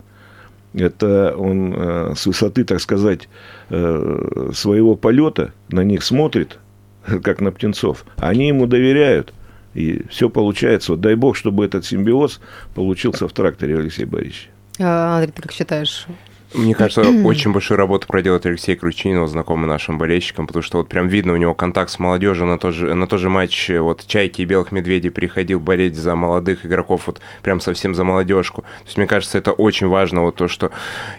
Это 0.74 1.36
он 1.38 1.74
э, 1.76 2.14
с 2.16 2.26
высоты, 2.26 2.64
так 2.64 2.80
сказать, 2.80 3.28
э, 3.70 4.52
своего 4.54 4.96
полета 4.96 5.52
на 5.68 5.84
них 5.84 6.02
смотрит, 6.02 6.60
как 7.24 7.42
на 7.42 7.52
птенцов. 7.52 8.06
Они 8.16 8.48
ему 8.48 8.66
доверяют. 8.66 9.34
И 9.74 10.06
все 10.10 10.30
получается. 10.30 10.94
Вот 10.94 11.02
дай 11.02 11.16
бог, 11.16 11.36
чтобы 11.36 11.66
этот 11.66 11.86
симбиоз 11.86 12.40
получился 12.74 13.28
в 13.28 13.34
тракторе, 13.34 13.78
Алексей 13.78 14.06
Борисович. 14.06 14.50
А, 14.80 15.18
Андрей, 15.18 15.34
ты 15.36 15.42
как 15.42 15.52
считаешь? 15.52 16.08
Мне 16.54 16.76
кажется, 16.76 17.02
очень 17.02 17.52
большую 17.52 17.78
работу 17.78 18.08
проделает 18.08 18.46
Алексей 18.46 18.76
Кручинин, 18.76 19.28
знакомый 19.28 19.68
нашим 19.68 19.98
болельщикам, 19.98 20.48
потому 20.48 20.64
что 20.64 20.78
вот 20.78 20.88
прям 20.88 21.08
видно 21.08 21.34
у 21.34 21.38
него 21.38 21.54
контакт 21.54 21.92
с 21.92 22.00
молодежью 22.00 22.46
на 22.46 22.58
тот 22.58 22.74
же, 22.74 22.94
на 22.94 23.08
тот 23.08 23.20
же 23.20 23.30
матч 23.30 23.70
вот 23.70 24.06
Чайки 24.08 24.42
и 24.42 24.46
Белых 24.46 24.72
Медведей 24.72 25.12
приходил 25.12 25.60
болеть 25.60 25.96
за 25.96 26.16
молодых 26.16 26.66
игроков, 26.66 27.04
вот 27.08 27.22
прям 27.42 27.60
совсем 27.60 27.96
за 27.96 28.04
молодежку. 28.04 28.62
То 28.62 28.86
есть, 28.86 28.98
мне 28.98 29.08
кажется, 29.08 29.38
это 29.38 29.52
очень 29.52 29.88
важно, 29.88 30.22
вот 30.22 30.36
то, 30.36 30.48
что 30.48 30.72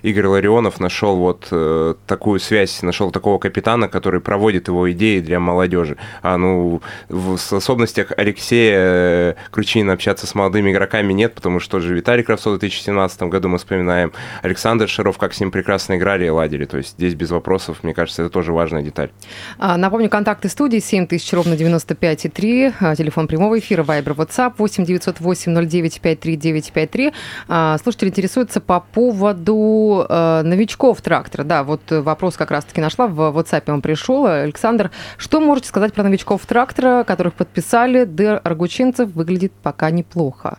Игорь 0.02 0.26
Ларионов 0.26 0.80
нашел 0.80 1.16
вот 1.16 1.48
э, 1.50 1.94
такую 2.06 2.40
связь, 2.40 2.82
нашел 2.82 3.10
такого 3.10 3.38
капитана, 3.38 3.88
который 3.88 4.20
проводит 4.20 4.68
его 4.68 4.90
идеи 4.92 5.20
для 5.20 5.40
молодежи. 5.40 5.96
А 6.22 6.36
ну, 6.36 6.80
в 7.08 7.36
способностях 7.36 8.12
Алексея 8.16 8.76
э, 8.78 9.34
Кручинина 9.50 9.92
общаться 9.92 10.26
с 10.26 10.34
молодыми 10.34 10.70
игроками 10.70 11.12
нет, 11.12 11.34
потому 11.34 11.60
что 11.60 11.80
же 11.80 11.94
Виталий 11.94 12.22
Кравцов 12.22 12.56
в 12.56 12.58
2017 12.58 13.22
году 13.24 13.48
мы 13.48 13.58
вспоминаем, 13.58 14.12
Александр 14.42 14.88
Шаров, 14.88 15.15
как 15.18 15.34
с 15.34 15.40
ним 15.40 15.50
прекрасно 15.50 15.96
играли 15.96 16.26
и 16.26 16.28
ладили. 16.28 16.64
То 16.64 16.78
есть 16.78 16.92
здесь 16.92 17.14
без 17.14 17.30
вопросов, 17.30 17.82
мне 17.82 17.94
кажется, 17.94 18.22
это 18.22 18.30
тоже 18.30 18.52
важная 18.52 18.82
деталь. 18.82 19.10
А, 19.58 19.76
напомню, 19.76 20.08
контакты 20.08 20.48
студии 20.48 20.78
7000 20.78 21.32
ровно 21.32 21.54
95,3, 21.54 22.74
а, 22.80 22.96
телефон 22.96 23.26
прямого 23.26 23.58
эфира, 23.58 23.82
Вайбер, 23.82 24.12
WhatsApp 24.12 24.54
8 24.58 24.84
908 24.84 25.68
09 25.68 26.00
53 26.00 26.36
953. 26.36 27.12
А, 27.48 27.78
слушатель 27.82 28.08
интересуется 28.08 28.60
по 28.60 28.80
поводу 28.80 30.06
а, 30.08 30.42
новичков 30.42 31.00
трактора. 31.00 31.44
Да, 31.44 31.62
вот 31.64 31.82
вопрос 31.90 32.36
как 32.36 32.50
раз-таки 32.50 32.80
нашла, 32.80 33.06
в 33.06 33.20
WhatsApp 33.20 33.70
он 33.70 33.82
пришел. 33.82 34.26
Александр, 34.26 34.90
что 35.16 35.40
можете 35.40 35.68
сказать 35.68 35.92
про 35.92 36.02
новичков 36.02 36.44
трактора, 36.46 37.04
которых 37.04 37.34
подписали? 37.34 38.04
Дэр 38.04 38.40
Аргучинцев 38.44 39.10
выглядит 39.10 39.52
пока 39.62 39.90
неплохо. 39.90 40.58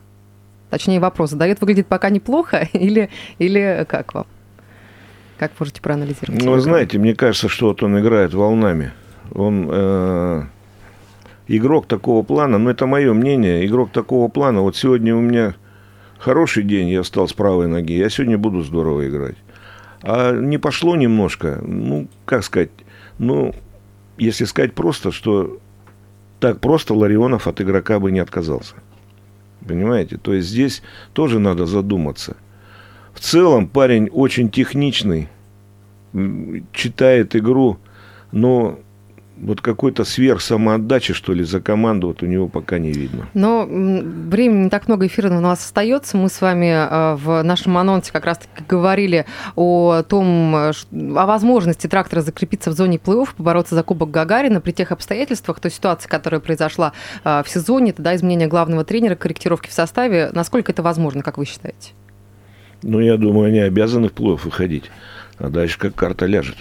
Точнее, 0.70 1.00
вопрос 1.00 1.32
задает, 1.32 1.62
выглядит 1.62 1.88
пока 1.88 2.10
неплохо 2.10 2.68
или, 2.74 3.10
или 3.40 3.86
как 3.88 4.14
вам? 4.14 4.28
Как 5.38 5.52
можете 5.60 5.82
проанализировать? 5.82 6.44
Ну, 6.44 6.54
вы 6.54 6.62
знаете, 6.62 6.98
мне 6.98 7.14
кажется, 7.14 7.48
что 7.48 7.68
вот 7.68 7.84
он 7.84 8.00
играет 8.00 8.34
волнами. 8.34 8.92
Он 9.32 9.68
э, 9.70 10.44
игрок 11.48 11.86
такого 11.86 12.24
плана, 12.24 12.58
ну, 12.58 12.70
это 12.70 12.88
мое 12.88 13.14
мнение, 13.14 13.66
игрок 13.66 13.92
такого 13.92 14.30
плана. 14.30 14.62
Вот 14.62 14.76
сегодня 14.76 15.16
у 15.16 15.22
меня 15.22 15.56
хороший 16.18 16.64
день, 16.64 16.90
я 16.90 17.04
встал 17.04 17.28
с 17.28 17.34
правой 17.34 17.68
ноги, 17.68 17.94
я 17.94 18.10
сегодня 18.10 18.38
буду 18.38 18.62
здорово 18.62 19.08
играть. 19.08 19.36
А 20.02 20.34
не 20.34 20.58
пошло 20.58 20.96
немножко, 20.96 21.60
ну, 21.62 22.08
как 22.26 22.44
сказать, 22.44 22.72
ну, 23.20 23.54
если 24.18 24.46
сказать 24.46 24.74
просто, 24.74 25.12
что 25.12 25.60
так 26.40 26.60
просто 26.60 26.94
Ларионов 26.96 27.48
от 27.48 27.62
игрока 27.62 28.00
бы 28.00 28.12
не 28.12 28.20
отказался. 28.20 28.76
Понимаете? 29.68 30.18
То 30.18 30.34
есть 30.34 30.48
здесь 30.48 30.82
тоже 31.14 31.40
надо 31.40 31.68
задуматься– 31.68 32.38
в 33.18 33.20
целом 33.20 33.68
парень 33.68 34.10
очень 34.10 34.52
техничный, 34.52 35.28
читает 36.72 37.36
игру, 37.36 37.78
но 38.32 38.78
вот 39.42 39.60
какой-то 39.60 40.04
сверх 40.04 40.40
самоотдачи, 40.40 41.16
что 41.16 41.34
ли, 41.34 41.44
за 41.44 41.60
команду 41.60 42.10
вот 42.10 42.22
у 42.22 42.28
него 42.28 42.48
пока 42.48 42.78
не 42.78 42.92
видно. 42.92 43.28
Но 43.34 43.66
времени 43.66 44.66
не 44.66 44.70
так 44.70 44.88
много 44.88 45.08
эфира 45.08 45.36
у 45.36 45.42
нас 45.42 45.66
остается. 45.66 46.16
Мы 46.16 46.30
с 46.30 46.42
вами 46.42 46.68
э, 46.68 47.16
в 47.16 47.42
нашем 47.42 47.80
анонсе 47.80 48.12
как 48.12 48.26
раз-таки 48.26 48.64
говорили 48.70 49.26
о 49.56 50.04
том, 50.04 50.54
о 50.56 50.74
возможности 50.92 51.88
трактора 51.88 52.22
закрепиться 52.22 52.70
в 52.70 52.74
зоне 52.74 52.98
плей-офф, 52.98 53.30
побороться 53.36 53.74
за 53.74 53.82
Кубок 53.82 54.12
Гагарина 54.12 54.62
при 54.62 54.74
тех 54.74 54.92
обстоятельствах, 54.92 55.60
той 55.60 55.72
ситуации, 55.72 56.08
которая 56.08 56.40
произошла 56.40 56.94
э, 57.24 57.42
в 57.44 57.50
сезоне, 57.50 57.94
тогда 57.94 58.16
изменение 58.16 58.48
главного 58.48 58.84
тренера, 58.84 59.16
корректировки 59.16 59.70
в 59.70 59.74
составе. 59.74 60.30
Насколько 60.34 60.72
это 60.72 60.84
возможно, 60.84 61.24
как 61.24 61.40
вы 61.40 61.46
считаете? 61.46 61.94
Ну, 62.84 63.00
я 63.00 63.18
думаю, 63.18 63.48
они 63.48 63.60
обязаны 63.60 64.10
в 64.10 64.14
плей 64.14 64.36
выходить. 64.36 64.92
А 65.38 65.50
дальше 65.50 65.80
как 65.80 65.96
карта 65.96 66.26
ляжет. 66.26 66.58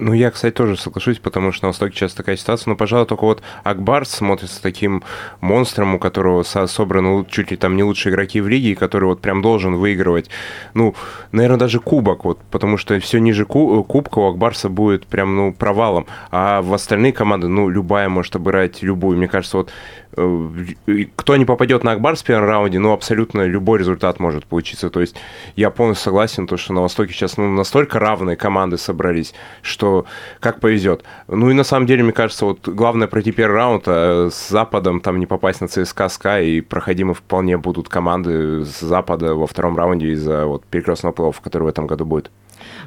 Ну, 0.00 0.14
я, 0.14 0.30
кстати, 0.30 0.54
тоже 0.54 0.78
соглашусь, 0.78 1.18
потому 1.18 1.52
что 1.52 1.66
на 1.66 1.68
Востоке 1.68 1.94
часто 1.94 2.18
такая 2.18 2.36
ситуация. 2.36 2.70
Но, 2.70 2.76
пожалуй, 2.76 3.06
только 3.06 3.24
вот 3.24 3.42
Акбар 3.64 4.06
смотрится 4.06 4.62
таким 4.62 5.02
монстром, 5.42 5.94
у 5.94 5.98
которого 5.98 6.42
собраны 6.42 7.26
чуть 7.30 7.50
ли 7.50 7.58
там 7.58 7.76
не 7.76 7.82
лучшие 7.82 8.10
игроки 8.10 8.40
в 8.40 8.48
лиге, 8.48 8.74
который 8.74 9.04
вот 9.04 9.20
прям 9.20 9.42
должен 9.42 9.74
выигрывать, 9.74 10.30
ну, 10.72 10.94
наверное, 11.32 11.58
даже 11.58 11.80
кубок, 11.80 12.24
вот, 12.24 12.38
потому 12.50 12.78
что 12.78 12.98
все 12.98 13.18
ниже 13.18 13.44
кубка 13.44 14.20
у 14.20 14.30
Акбарса 14.30 14.70
будет 14.70 15.06
прям, 15.06 15.36
ну, 15.36 15.52
провалом. 15.52 16.06
А 16.30 16.62
в 16.62 16.72
остальные 16.72 17.12
команды, 17.12 17.48
ну, 17.48 17.68
любая 17.68 18.08
может 18.08 18.34
обыграть 18.36 18.82
любую. 18.82 19.18
Мне 19.18 19.28
кажется, 19.28 19.58
вот 19.58 19.70
кто 20.12 21.36
не 21.36 21.44
попадет 21.44 21.84
на 21.84 21.92
Акбар 21.92 22.16
в 22.16 22.24
первом 22.24 22.48
раунде, 22.48 22.78
ну, 22.78 22.92
абсолютно 22.92 23.46
любой 23.46 23.78
результат 23.78 24.18
может 24.18 24.44
получиться. 24.44 24.90
То 24.90 25.00
есть 25.00 25.16
я 25.56 25.70
полностью 25.70 26.04
согласен, 26.04 26.46
то, 26.46 26.56
что 26.56 26.72
на 26.72 26.82
Востоке 26.82 27.12
сейчас 27.12 27.36
ну, 27.36 27.48
настолько 27.48 27.98
равные 27.98 28.36
команды 28.36 28.76
собрались, 28.76 29.34
что 29.62 30.06
как 30.40 30.60
повезет. 30.60 31.04
Ну 31.28 31.50
и 31.50 31.54
на 31.54 31.64
самом 31.64 31.86
деле, 31.86 32.02
мне 32.02 32.12
кажется, 32.12 32.44
вот 32.44 32.68
главное 32.68 33.08
пройти 33.08 33.32
первый 33.32 33.54
раунд, 33.54 33.84
а 33.86 34.28
с 34.30 34.48
Западом 34.48 35.00
там 35.00 35.18
не 35.20 35.26
попасть 35.26 35.60
на 35.60 35.68
ЦСКА, 35.68 36.08
СКА, 36.08 36.40
и 36.40 36.60
проходимы 36.60 37.14
вполне 37.14 37.56
будут 37.56 37.88
команды 37.88 38.64
с 38.64 38.80
Запада 38.80 39.34
во 39.34 39.46
втором 39.46 39.76
раунде 39.76 40.08
из-за 40.08 40.46
вот 40.46 40.64
перекрестного 40.64 41.12
плей 41.12 41.30
который 41.42 41.64
в 41.64 41.68
этом 41.68 41.86
году 41.86 42.04
будет. 42.04 42.30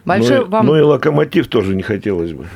Большое 0.06 0.42
ну, 0.42 0.48
вам... 0.48 0.66
ну 0.66 0.78
и 0.78 0.82
локомотив 0.82 1.48
тоже 1.48 1.76
не 1.76 1.84
хотелось 1.84 2.34
бы. 2.34 2.48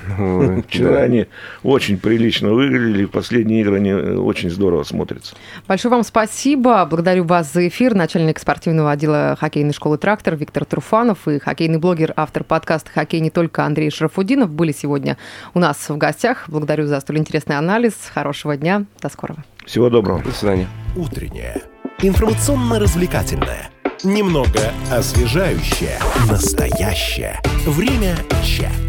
Вчера 0.67 1.01
они 1.01 1.27
очень 1.63 1.97
прилично 1.97 2.51
выглядели, 2.51 3.05
последние 3.05 3.61
игры 3.61 3.77
они 3.77 3.93
очень 3.93 4.49
здорово 4.49 4.83
смотрятся. 4.83 5.35
Большое 5.67 5.91
вам 5.91 6.03
спасибо. 6.03 6.85
Благодарю 6.85 7.23
вас 7.23 7.53
за 7.53 7.67
эфир. 7.67 7.95
Начальник 7.95 8.39
спортивного 8.39 8.91
отдела 8.91 9.37
хоккейной 9.39 9.73
школы 9.73 9.97
«Трактор» 9.97 10.35
Виктор 10.35 10.65
Труфанов 10.65 11.27
и 11.27 11.39
хоккейный 11.39 11.79
блогер, 11.79 12.13
автор 12.15 12.43
подкаста 12.43 12.91
«Хоккей 12.93 13.19
не 13.19 13.29
только» 13.29 13.65
Андрей 13.65 13.91
Шарафудинов 13.91 14.51
были 14.51 14.71
сегодня 14.71 15.17
у 15.53 15.59
нас 15.59 15.89
в 15.89 15.97
гостях. 15.97 16.45
Благодарю 16.47 16.85
за 16.87 16.99
столь 16.99 17.19
интересный 17.19 17.57
анализ. 17.57 17.93
Хорошего 18.13 18.57
дня. 18.57 18.85
До 19.01 19.09
скорого. 19.09 19.43
Всего 19.65 19.89
доброго. 19.89 20.21
До 20.23 20.31
свидания. 20.31 20.67
Утреннее. 20.95 21.61
Информационно-развлекательное. 22.01 23.69
Немного 24.03 24.73
освежающее. 24.91 25.99
Настоящее. 26.29 27.41
Время 27.65 28.15
чат. 28.43 28.86